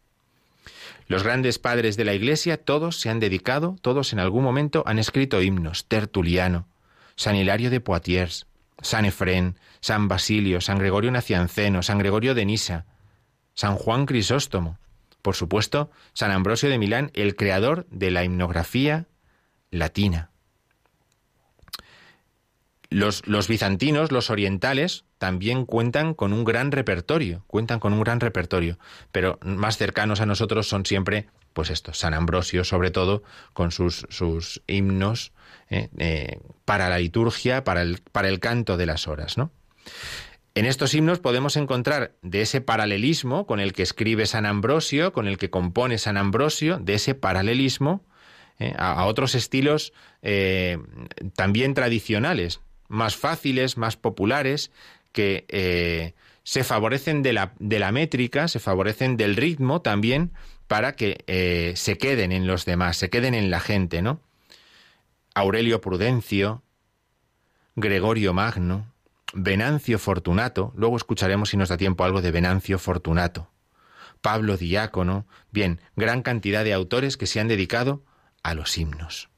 [1.07, 4.99] Los grandes padres de la Iglesia, todos se han dedicado, todos en algún momento han
[4.99, 5.87] escrito himnos.
[5.87, 6.66] Tertuliano,
[7.14, 8.47] San Hilario de Poitiers,
[8.83, 12.87] San Efrén, San Basilio, San Gregorio Nacianceno, San Gregorio de Nisa,
[13.55, 14.79] San Juan Crisóstomo,
[15.23, 19.07] por supuesto, San Ambrosio de Milán, el creador de la himnografía
[19.71, 20.31] latina.
[22.90, 28.20] Los, los, bizantinos, los orientales, también cuentan con un gran repertorio, cuentan con un gran
[28.20, 28.79] repertorio,
[29.12, 34.07] pero más cercanos a nosotros son siempre, pues esto, San Ambrosio, sobre todo, con sus,
[34.11, 35.33] sus himnos
[35.70, 39.50] eh, eh, para la liturgia, para el, para el canto de las horas, ¿no?
[40.55, 45.26] En estos himnos podemos encontrar de ese paralelismo con el que escribe San Ambrosio, con
[45.26, 48.02] el que compone San Ambrosio, de ese paralelismo
[48.59, 49.92] eh, a, otros estilos
[51.37, 54.72] también tradicionales, más fáciles, más populares,
[55.16, 60.33] que eh, se favorecen de la, de la, métrica, se favorecen del ritmo también
[60.66, 64.20] para que se queden en los demás, se queden en la gente, ¿no?
[65.35, 66.62] Aurelio Prudencio,
[67.76, 68.92] Gregorio Magno,
[69.33, 73.50] Venancio Fortunato, luego escucharemos si nos da tiempo algo de Venancio Fortunato,
[74.20, 78.02] Pablo Diácono, bien, gran cantidad de autores que se han dedicado
[78.42, 79.29] a los himnos.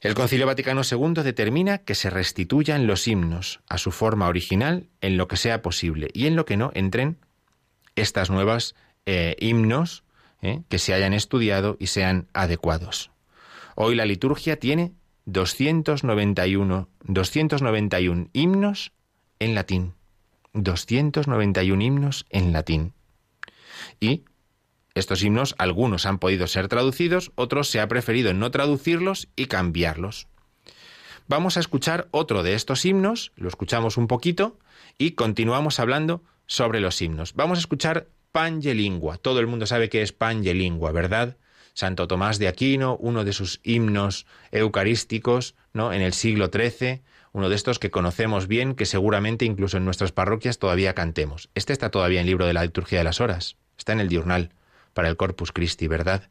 [0.00, 5.18] El Concilio Vaticano II determina que se restituyan los himnos a su forma original en
[5.18, 7.18] lo que sea posible y en lo que no entren
[7.96, 10.04] estas nuevas eh, himnos
[10.40, 13.10] eh, que se hayan estudiado y sean adecuados.
[13.74, 14.94] Hoy la liturgia tiene
[15.26, 18.92] 291, 291 himnos
[19.38, 19.94] en latín.
[20.54, 22.94] 291 himnos en latín.
[24.00, 24.24] Y
[24.94, 30.26] Estos himnos, algunos han podido ser traducidos, otros se ha preferido no traducirlos y cambiarlos.
[31.28, 34.58] Vamos a escuchar otro de estos himnos, lo escuchamos un poquito
[34.98, 37.34] y continuamos hablando sobre los himnos.
[37.34, 39.16] Vamos a escuchar Pangelingua.
[39.16, 41.36] Todo el mundo sabe que es Pangelingua, ¿verdad?
[41.72, 45.92] Santo Tomás de Aquino, uno de sus himnos eucarísticos, ¿no?
[45.92, 50.10] En el siglo XIII, uno de estos que conocemos bien, que seguramente incluso en nuestras
[50.10, 51.48] parroquias todavía cantemos.
[51.54, 54.08] Este está todavía en el libro de la liturgia de las horas, está en el
[54.08, 54.50] diurnal
[55.00, 56.28] para el Corpus Christi, ¿verdad?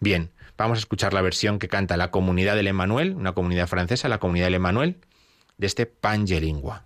[0.00, 4.08] Bien, vamos a escuchar la versión que canta la comunidad del Emmanuel, una comunidad francesa,
[4.08, 4.96] la comunidad del Emmanuel,
[5.56, 6.84] de este Pangelingua.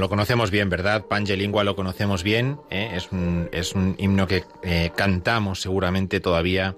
[0.00, 1.06] Lo conocemos bien, ¿verdad?
[1.06, 2.58] Pangelingua lo conocemos bien.
[2.70, 2.90] ¿eh?
[2.94, 6.76] Es, un, himno que eh, cantamos seguramente todavía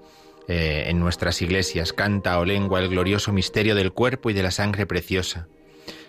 [0.48, 1.92] eh, en nuestras iglesias.
[1.92, 5.48] Canta o lengua el glorioso misterio del cuerpo y de la sangre preciosa,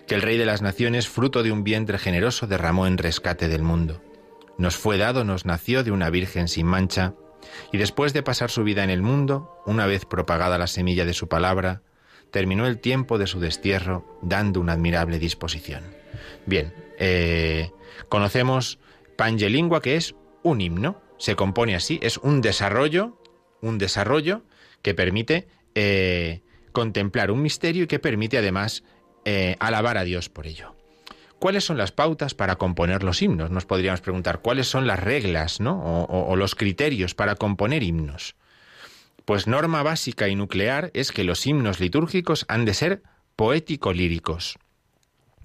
[0.06, 3.62] que el Rey de las Naciones, fruto de un vientre generoso, derramó en rescate del
[3.62, 4.02] mundo.
[4.58, 7.14] Nos fue dado, nos nació de una virgen sin mancha,
[7.72, 11.14] y después de pasar su vida en el mundo, una vez propagada la semilla de
[11.14, 11.82] su palabra,
[12.30, 16.03] terminó el tiempo de su destierro dando una admirable disposición.
[16.46, 17.70] Bien, eh,
[18.08, 18.78] conocemos
[19.16, 21.00] Pangelingua, que es un himno.
[21.18, 23.18] Se compone así, es un desarrollo,
[23.60, 24.42] un desarrollo
[24.82, 26.42] que permite eh,
[26.72, 28.84] contemplar un misterio y que permite además
[29.24, 30.74] eh, alabar a Dios por ello.
[31.38, 33.50] ¿Cuáles son las pautas para componer los himnos?
[33.50, 35.80] Nos podríamos preguntar, ¿cuáles son las reglas ¿no?
[35.82, 38.34] o, o los criterios para componer himnos?
[39.24, 43.02] Pues norma básica y nuclear es que los himnos litúrgicos han de ser
[43.36, 44.56] poético-líricos.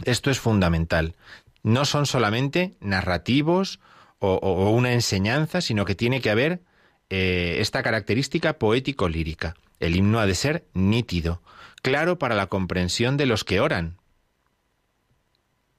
[0.06, 1.16] Esto es fundamental.
[1.64, 3.80] No son solamente narrativos
[4.20, 6.62] o, una enseñanza, sino que tiene que haber
[7.10, 9.56] eh, esta característica poético-lírica.
[9.80, 11.42] El himno ha de ser nítido,
[11.82, 13.98] claro para la comprensión de los que oran.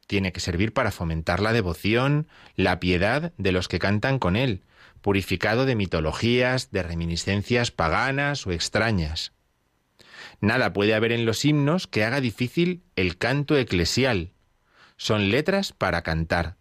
[0.07, 4.63] Tiene que servir para fomentar la devoción, la piedad de los que cantan con él,
[5.03, 9.33] purificado de mitologías, de reminiscencias paganas o extrañas.
[10.41, 14.33] Nada puede haber en los himnos que haga difícil el canto eclesial.
[14.97, 16.57] Son letras para cantar,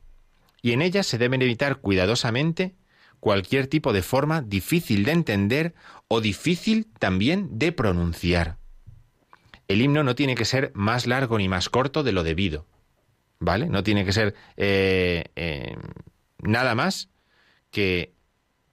[0.62, 2.76] y en ellas se deben evitar cuidadosamente
[3.20, 5.74] cualquier tipo de forma difícil de entender
[6.08, 8.58] o difícil también de pronunciar.
[9.68, 12.66] El himno no tiene que ser más largo ni más corto de lo debido,
[13.40, 13.68] ¿vale?
[13.68, 15.76] No tiene que ser eh, eh,
[16.40, 17.10] nada más
[17.72, 18.14] que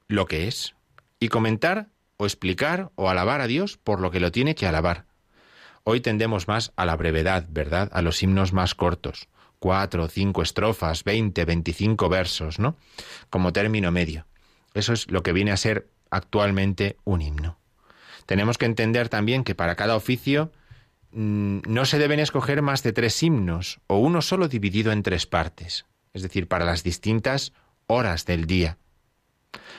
[0.09, 0.75] lo que es.
[1.19, 5.07] Y comentar o explicar o alabar a Dios por lo que lo tiene que alabar.
[5.85, 7.91] Hoy tendemos más a la brevedad, ¿verdad?
[7.93, 12.77] A los himnos más cortos, cuatro, cinco estrofas, veinte, veinticinco versos, ¿no?
[13.31, 14.27] Como término medio.
[14.75, 17.59] Eso es lo que viene a ser actualmente un himno.
[18.27, 20.53] Tenemos que entender también que para cada oficio
[21.13, 25.27] mm, no se deben escoger más de tres himnos o uno solo dividido en tres
[25.27, 27.53] partes, es decir, para las distintas
[27.87, 28.79] horas del día.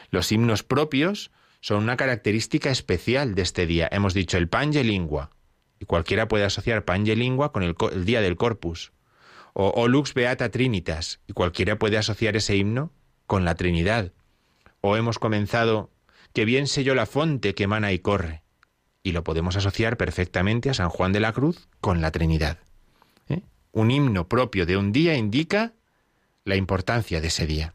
[0.09, 1.31] Los himnos propios
[1.61, 3.87] son una característica especial de este día.
[3.91, 5.31] Hemos dicho el Pangelingua,
[5.79, 8.91] y cualquiera puede asociar Pangelingua con el, día del Corpus,
[9.53, 12.91] o, o Lux Beata Trinitas, y cualquiera puede asociar ese himno
[13.25, 14.13] con la Trinidad.
[14.81, 15.91] O hemos comenzado
[16.33, 18.43] que bien sé yo la fonte que emana y corre,
[19.03, 22.59] y lo podemos asociar perfectamente a San Juan de la Cruz con la Trinidad.
[23.29, 23.41] ¿Eh?
[23.71, 25.73] Un himno propio de un día indica
[26.43, 27.73] la importancia de ese día.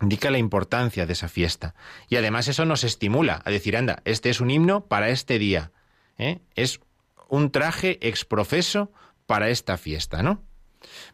[0.00, 1.74] Indica la importancia de esa fiesta.
[2.08, 5.72] Y además eso nos estimula a decir, anda, este es un himno para este día.
[6.18, 6.40] ¿eh?
[6.54, 6.80] Es
[7.28, 8.92] un traje exprofeso
[9.26, 10.42] para esta fiesta, ¿no?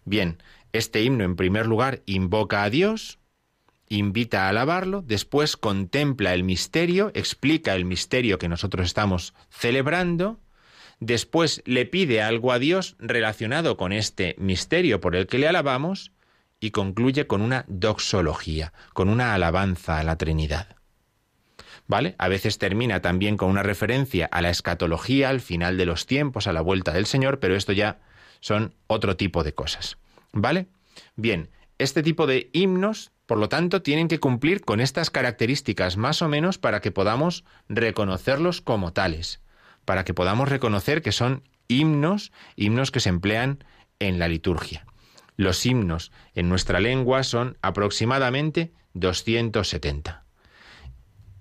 [0.05, 3.18] Bien, este himno en primer lugar invoca a Dios,
[3.89, 10.41] invita a alabarlo, después contempla el misterio, explica el misterio que nosotros estamos celebrando,
[11.01, 16.12] después le pide algo a Dios relacionado con este misterio por el que le alabamos
[16.61, 20.77] y concluye con una doxología, con una alabanza a la Trinidad.
[21.87, 22.17] ¿Vale?
[22.19, 26.47] A veces termina también con una referencia a la escatología, al final de los tiempos,
[26.47, 28.01] a la vuelta del Señor, pero esto ya
[28.41, 29.99] son otro tipo de cosas.
[30.33, 30.67] ¿Vale?
[31.15, 36.23] Bien, este tipo de himnos, por lo tanto, tienen que cumplir con estas características más
[36.23, 39.41] o menos para que podamos reconocerlos como tales,
[39.85, 43.63] para que podamos reconocer que son himnos, himnos que se emplean
[43.99, 44.87] en la liturgia.
[45.37, 50.24] Los himnos en nuestra lengua son aproximadamente 270.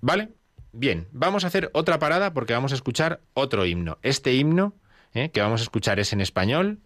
[0.00, 0.30] ¿Vale?
[0.72, 3.98] Bien, vamos a hacer otra parada porque vamos a escuchar otro himno.
[4.02, 4.74] Este himno
[5.14, 6.80] eh, que vamos a escuchar es en español,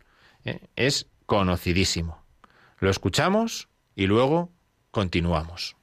[0.44, 2.22] eh, es conocidísimo.
[2.78, 4.52] Lo escuchamos y luego
[4.92, 5.76] continuamos.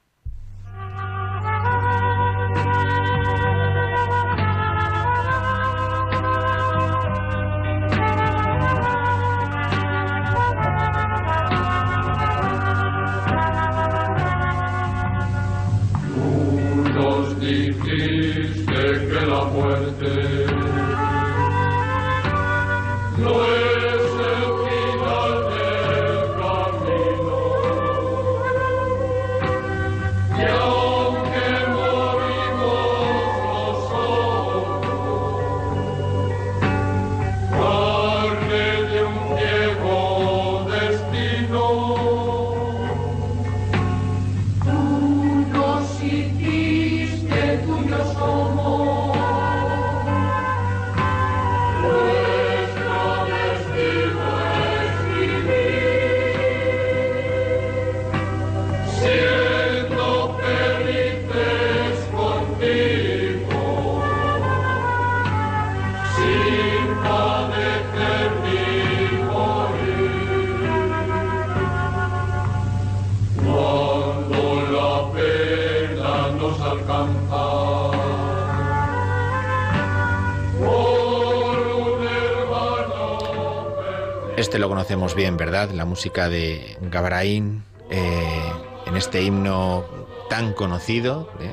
[84.38, 85.72] Este lo conocemos bien, ¿verdad?
[85.72, 88.52] La música de Gabraín, eh,
[88.86, 89.84] en este himno
[90.30, 91.52] tan conocido, eh,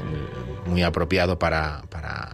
[0.67, 1.81] muy apropiado para,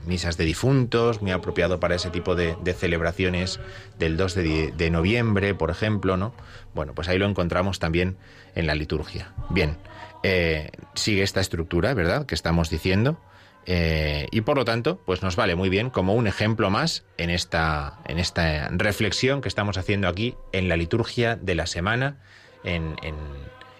[0.06, 3.60] misas de difuntos, muy apropiado para ese tipo de, celebraciones
[4.00, 6.34] del 2 de, noviembre, por ejemplo, ¿no?
[6.74, 8.16] Bueno, pues ahí lo encontramos también
[8.56, 9.32] en la liturgia.
[9.50, 9.76] Bien,
[10.24, 13.20] eh, sigue esta estructura, ¿verdad?, que estamos diciendo.
[13.66, 17.28] Eh, y por lo tanto, pues nos vale muy bien como un ejemplo más en
[17.30, 22.18] esta, en esta reflexión que estamos haciendo aquí en la liturgia de la semana
[22.64, 22.96] en,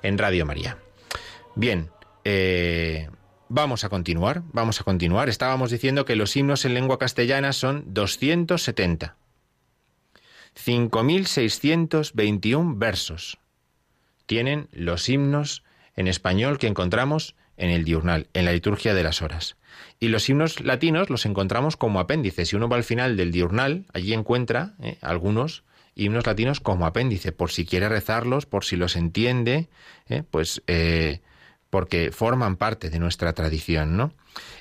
[0.02, 0.78] en, Radio María.
[1.54, 1.90] Bien,
[2.24, 3.08] eh,
[3.48, 5.28] vamos a continuar, vamos a continuar.
[5.28, 9.16] Estábamos diciendo que los himnos en lengua castellana son 270.
[10.54, 13.38] 5.621 versos
[14.26, 15.64] tienen los himnos
[15.96, 19.56] en español que encontramos en el diurnal, en la liturgia de las horas.
[19.98, 22.48] Y los himnos latinos los encontramos como apéndices.
[22.48, 25.64] Si uno va al final del diurnal, allí encuentra eh, algunos
[25.94, 29.68] himnos latinos como apéndice, por si quiere rezarlos, por si los entiende,
[30.08, 31.20] eh, pues eh,
[31.68, 34.12] porque forman parte de nuestra tradición, ¿no?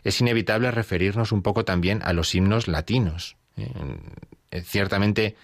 [0.03, 3.37] Es inevitable referirnos un poco también a los himnos latinos.
[4.63, 5.35] ciertamente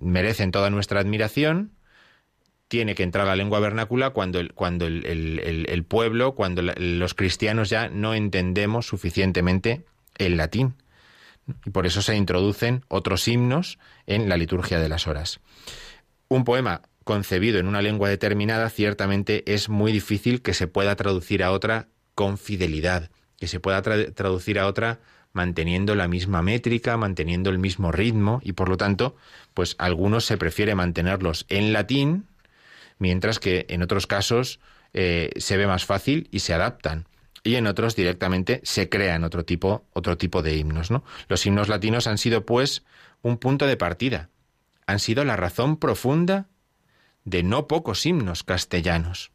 [0.00, 1.72] merecen toda nuestra admiración,
[2.68, 7.88] tiene que entrar la lengua vernácula cuando el, cuando el, pueblo, cuando los cristianos ya
[7.88, 9.84] no entendemos suficientemente
[10.18, 10.74] el latín.
[11.64, 15.40] Y por eso se introducen otros himnos en la liturgia de las horas.
[16.28, 21.42] Un poema concebido en una lengua determinada ciertamente es muy difícil que se pueda traducir
[21.42, 25.00] a otra con fidelidad, que se pueda traducir a otra
[25.32, 29.16] manteniendo la misma métrica, manteniendo el mismo ritmo y por lo tanto,
[29.54, 32.26] pues algunos se prefiere mantenerlos en latín
[32.98, 34.60] mientras que en otros casos
[34.92, 37.06] eh, se ve más fácil y se adaptan.
[37.44, 40.90] Y en otros directamente se crean otro tipo, otro tipo de himnos.
[40.90, 41.04] ¿no?
[41.28, 42.84] Los himnos latinos han sido, pues,
[43.22, 44.28] un punto de partida.
[44.86, 46.48] Han sido la razón profunda
[47.24, 49.30] de no pocos himnos castellanos.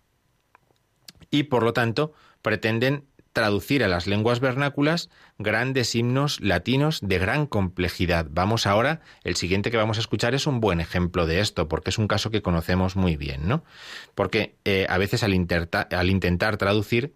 [1.29, 5.09] Y por lo tanto, pretenden traducir a las lenguas vernáculas
[5.39, 8.27] grandes himnos latinos de gran complejidad.
[8.29, 11.89] Vamos ahora, el siguiente que vamos a escuchar es un buen ejemplo de esto, porque
[11.89, 13.63] es un caso que conocemos muy bien, ¿no?
[14.13, 17.13] Porque eh, a veces al, intentar traducir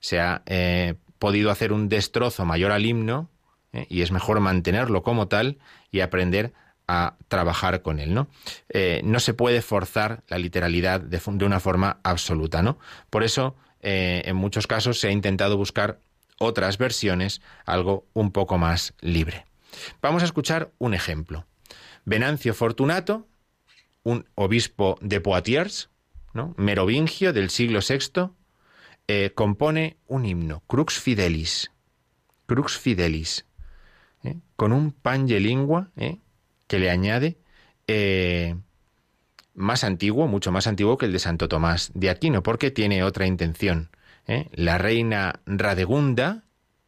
[0.00, 3.30] se ha eh, podido hacer un destrozo mayor al himno
[3.72, 3.86] ¿eh?
[3.88, 5.58] y es mejor mantenerlo como tal
[5.92, 6.52] y aprender
[6.88, 8.26] a trabajar con él, ¿no?
[9.04, 12.78] no se puede forzar la literalidad de, de una forma absoluta, ¿no?
[13.10, 16.00] Por eso eh, en muchos casos se ha intentado buscar
[16.38, 19.44] otras versiones, algo un poco más libre.
[20.00, 21.46] Vamos a escuchar un ejemplo.
[22.04, 23.28] Venancio Fortunato,
[24.02, 25.90] un obispo de Poitiers,
[26.56, 28.30] merovingio del siglo VI,
[29.06, 31.70] eh, compone un himno, Crux Fidelis,
[32.46, 33.46] Crux Fidelis,
[34.24, 34.36] ¿eh?
[34.56, 35.90] con un pange lingua
[36.66, 37.38] que le añade
[39.54, 43.26] más antiguo, mucho más antiguo que el de Santo Tomás de Aquino, porque tiene otra
[43.26, 43.90] intención.
[44.26, 44.48] ¿eh?
[44.52, 46.44] La reina Radegunda,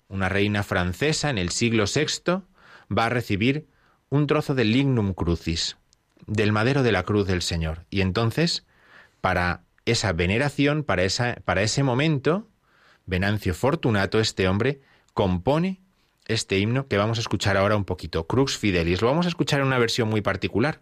[0.08, 2.42] una reina francesa en el siglo VI,
[2.96, 3.66] va a recibir
[4.10, 5.76] un trozo del lignum crucis,
[6.26, 7.86] del madero de la cruz del Señor.
[7.90, 8.66] Y entonces,
[9.20, 12.48] para esa veneración, para, esa, para ese momento,
[13.06, 14.80] Venancio Fortunato, este hombre,
[15.14, 15.80] compone
[16.26, 19.02] este himno que vamos a escuchar ahora un poquito, Crux Fidelis.
[19.02, 20.80] Lo vamos a escuchar en una versión muy particular,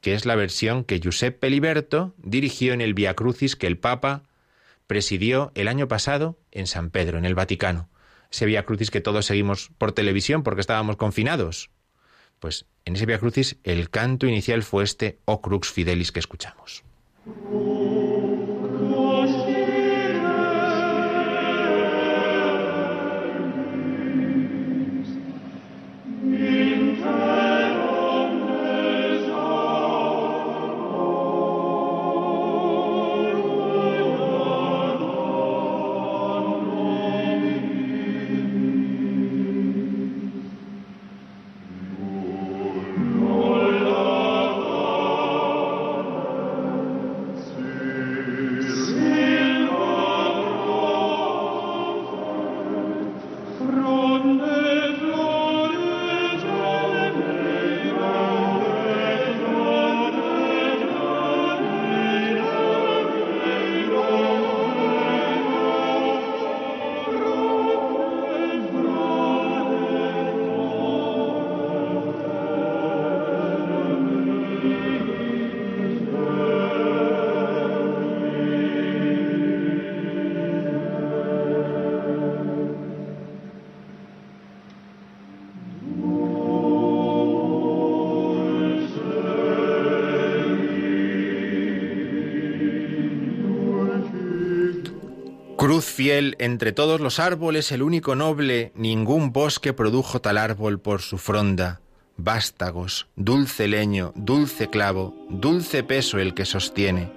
[0.00, 4.22] que es la versión que Giuseppe Liberto dirigió en el Via Crucis que el Papa
[4.86, 7.88] presidió el año pasado en San Pedro, en el Vaticano.
[8.30, 11.70] Ese Via Crucis que todos seguimos por televisión porque estábamos confinados.
[12.38, 16.82] Pues en ese Via Crucis el canto inicial fue este O Crux Fidelis que escuchamos.
[95.70, 101.00] Cruz fiel entre todos los árboles, el único noble, ningún bosque produjo tal árbol por
[101.00, 101.80] su fronda.
[102.16, 107.12] Vástagos, dulce leño, dulce clavo, dulce peso el que sostiene.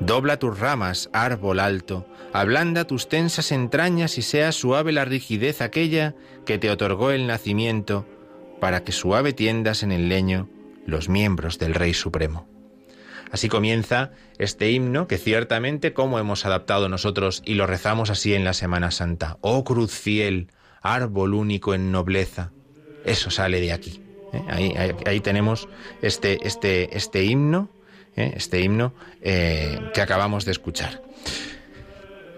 [0.00, 6.16] Dobla tus ramas, árbol alto, ablanda tus tensas entrañas y sea suave la rigidez aquella
[6.44, 8.06] que te otorgó el nacimiento,
[8.60, 10.48] para que suave tiendas en el leño
[10.84, 12.57] los miembros del Rey Supremo.
[13.30, 18.44] Así comienza este himno que ciertamente como hemos adaptado nosotros y lo rezamos así en
[18.44, 19.38] la Semana Santa.
[19.40, 20.48] Oh cruz fiel,
[20.82, 22.52] árbol único en nobleza.
[23.04, 24.02] Eso sale de aquí.
[24.32, 24.94] ¿eh?
[25.06, 25.68] Ahí, tenemos
[26.02, 27.70] este, este, este himno,
[28.16, 28.32] ¿eh?
[28.36, 31.02] este himno eh, que acabamos de escuchar.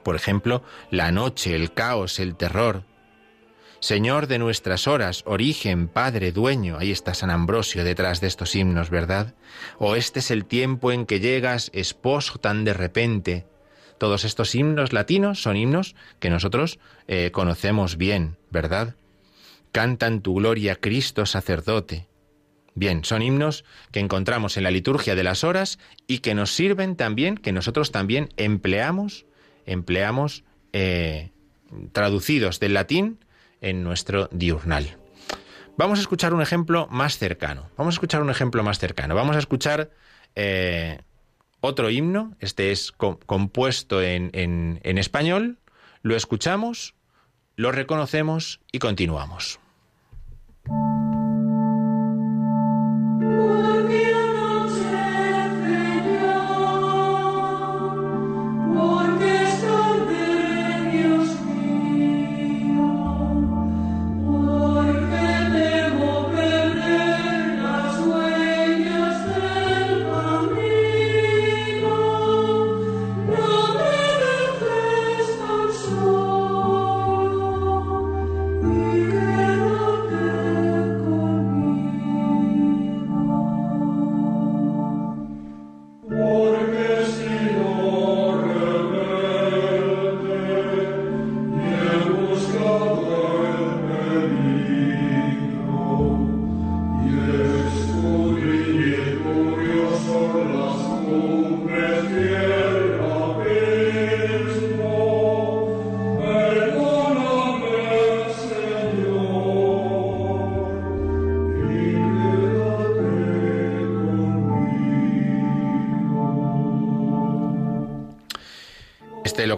[0.08, 2.84] Por ejemplo, la noche, el caos, el terror.
[3.78, 8.88] Señor de nuestras horas, origen, Padre, dueño, ahí está San Ambrosio detrás de estos himnos,
[8.88, 9.34] ¿verdad?
[9.76, 13.46] O este es el tiempo en que llegas, esposo tan de repente.
[13.98, 18.96] Todos estos himnos latinos son himnos que nosotros eh, conocemos bien, ¿verdad?
[19.72, 22.08] Cantan tu gloria Cristo sacerdote.
[22.74, 26.96] Bien, son himnos que encontramos en la liturgia de las horas y que nos sirven
[26.96, 29.26] también, que nosotros también empleamos,
[29.68, 31.30] empleamos eh,
[31.92, 33.24] traducidos del latín
[33.60, 34.96] en nuestro diurnal.
[35.76, 37.70] Vamos a escuchar un ejemplo más cercano.
[37.76, 39.14] Vamos a escuchar un ejemplo más cercano.
[39.14, 39.90] Vamos a escuchar
[40.34, 41.00] eh,
[41.60, 42.36] otro himno.
[42.40, 45.58] Este es compuesto en, en español.
[46.02, 46.94] Lo escuchamos,
[47.54, 49.60] lo reconocemos y continuamos.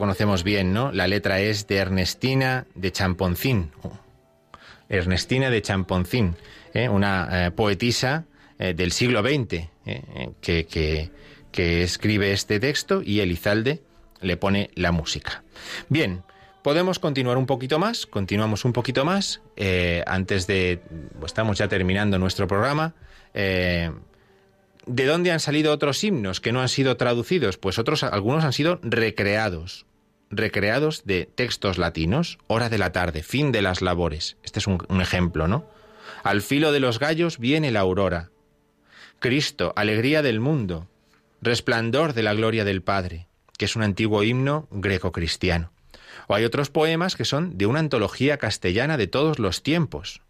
[0.00, 0.90] Conocemos bien, ¿no?
[0.90, 3.70] La letra es de Ernestina de Champoncín.
[4.88, 6.34] Ernestina de Champoncín,
[6.74, 6.88] ¿eh?
[6.88, 8.24] una eh, poetisa
[8.58, 9.68] eh, del siglo XX
[10.40, 11.10] que,
[11.52, 13.82] que, escribe este texto y Elizalde
[14.20, 15.42] le pone la música.
[15.88, 16.22] Bien,
[16.62, 19.40] podemos continuar un poquito más, continuamos un poquito más,
[20.06, 20.80] antes de...
[21.18, 22.94] Pues estamos ya terminando nuestro programa.
[23.32, 23.90] ¿De
[24.86, 27.56] dónde han salido otros himnos que no han sido traducidos?
[27.58, 29.86] Pues otros, algunos han sido recreados
[30.30, 34.36] recreados de textos latinos, hora de la tarde, fin de las labores.
[34.42, 35.66] Este es un, ejemplo, ¿no?
[36.22, 38.30] Al filo de los gallos viene la aurora.
[39.18, 40.88] Cristo, alegría del mundo,
[41.42, 43.26] resplandor de la gloria del Padre,
[43.58, 45.72] que es un antiguo himno greco-cristiano.
[46.26, 50.22] O hay otros poemas que son de una antología castellana de todos los tiempos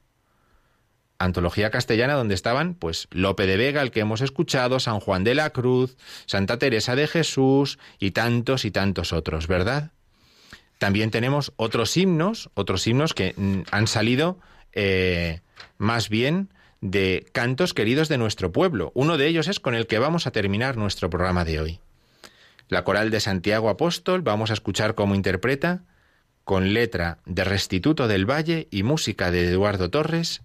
[1.21, 5.37] antología castellana donde estaban pues Lope de Vega, el que hemos escuchado, San Juan de
[5.37, 5.97] la Cruz,
[6.27, 9.93] Santa Teresa de Jesús y tantos y tantos otros, ¿verdad?
[10.79, 14.41] También tenemos otros himnos, otros himnos que mm, han salido
[14.73, 15.41] eh,
[15.77, 16.49] más bien
[16.81, 18.91] de cantos queridos de nuestro pueblo.
[18.95, 21.81] Uno de ellos es con el que vamos a terminar nuestro programa de hoy.
[22.69, 25.83] La coral de Santiago Apóstol, vamos a escuchar cómo interpreta,
[26.45, 30.41] con letra de Restituto del Valle y música de Eduardo Torres,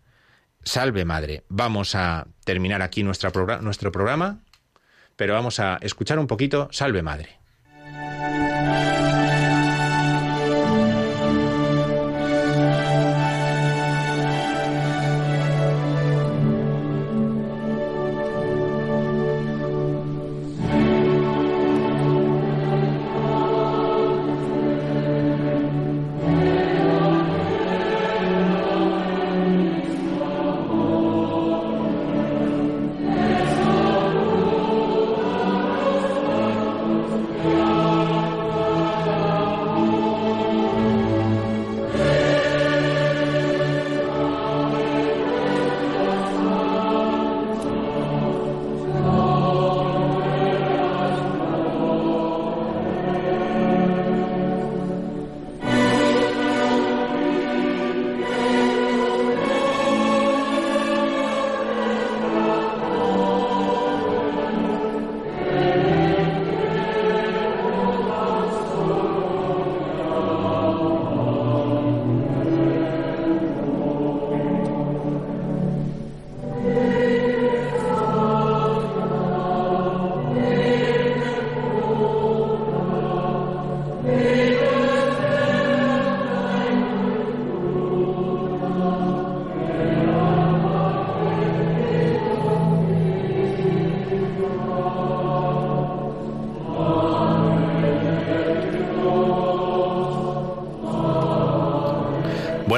[0.65, 1.43] Salve Madre.
[1.47, 4.39] Vamos a terminar aquí nuestro programa,
[5.15, 7.44] pero vamos a escuchar un poquito Salve Madre.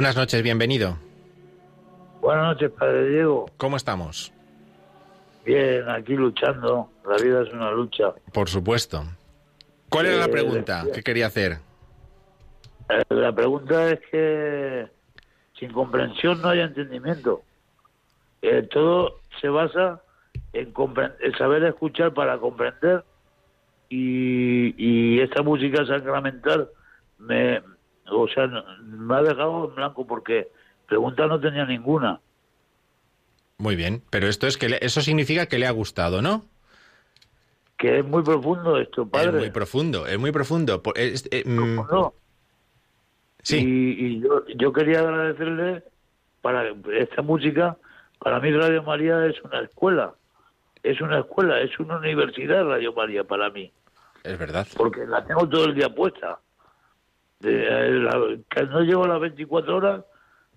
[0.07, 0.97] Buenas noches, bienvenido.
[2.21, 3.45] Buenas noches, Padre Diego.
[3.57, 4.31] ¿Cómo estamos?
[5.45, 6.89] Bien, aquí luchando.
[7.05, 8.13] La vida es una lucha.
[8.31, 9.03] Por supuesto.
[9.89, 11.57] ¿Cuál era la Eh, pregunta decía- que quería hacer?
[12.87, 14.87] Eh, La pregunta es que
[15.59, 17.41] sin comprensión no hay entendimiento.
[18.41, 20.01] Eh, todo se basa
[20.53, 23.03] en, compren- en saber escuchar para comprender
[23.89, 26.69] y, y esta música sacramental
[27.17, 27.61] me,
[28.11, 30.49] o sea, no- me ha dejado en blanco porque
[30.87, 32.19] pregunta no tenía ninguna.
[33.57, 36.45] Muy bien, pero esto es que le- eso significa que le ha gustado, ¿no?
[37.77, 39.27] Que es muy profundo esto, padre.
[39.29, 40.81] Es muy profundo, es muy profundo.
[40.95, 42.13] Es- eh, mm, Profundo.
[43.43, 45.83] sí, Y, y yo, yo quería agradecerle
[46.41, 47.77] para esta música.
[48.19, 50.13] Para mí Radio María es una escuela,
[50.83, 53.71] es una escuela, es una universidad Radio María para mí,
[54.23, 54.67] es verdad.
[54.75, 56.39] porque la tengo todo el día puesta.
[57.39, 60.05] De, eh, la- que no llevo las 24 horas,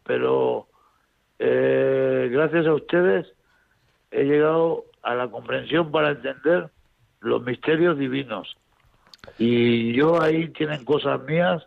[0.05, 0.67] pero
[1.39, 3.27] eh, gracias a ustedes
[4.11, 6.71] he llegado a la comprensión para entender
[7.21, 8.57] los misterios divinos.
[9.39, 11.67] Y yo ahí tienen cosas mías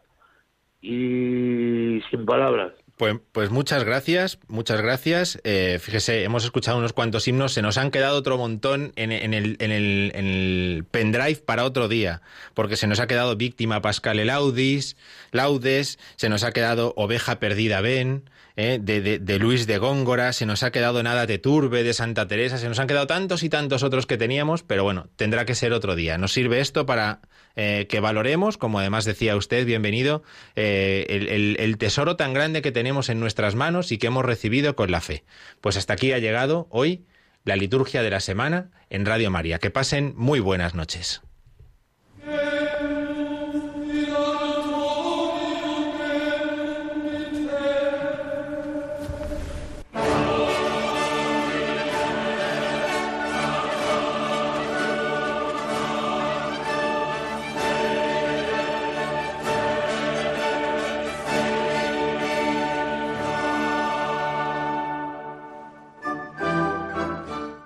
[0.81, 2.73] y sin palabras.
[2.95, 5.39] Pues, pues muchas gracias, muchas gracias.
[5.43, 9.33] Eh, fíjese, hemos escuchado unos cuantos himnos, se nos han quedado otro montón en, en
[9.33, 12.21] el, en, el, en el pendrive para otro día,
[12.53, 14.95] porque se nos ha quedado Víctima Pascal Elaudis,
[15.31, 20.31] Laudes, se nos ha quedado Oveja Perdida Ben, eh, de, de, de Luis de Góngora,
[20.33, 23.43] se nos ha quedado Nada te turbe de Santa Teresa, se nos han quedado tantos
[23.43, 26.17] y tantos otros que teníamos, pero bueno, tendrá que ser otro día.
[26.17, 27.21] Nos sirve esto para
[27.55, 30.23] eh, que valoremos, como además decía usted, bienvenido,
[30.55, 34.75] eh, el- el tesoro tan grande que tenemos en nuestras manos y que hemos recibido
[34.75, 35.23] con la fe.
[35.61, 37.05] Pues hasta aquí ha llegado hoy
[37.45, 39.59] la liturgia de la semana en Radio María.
[39.59, 41.21] Que pasen muy buenas noches.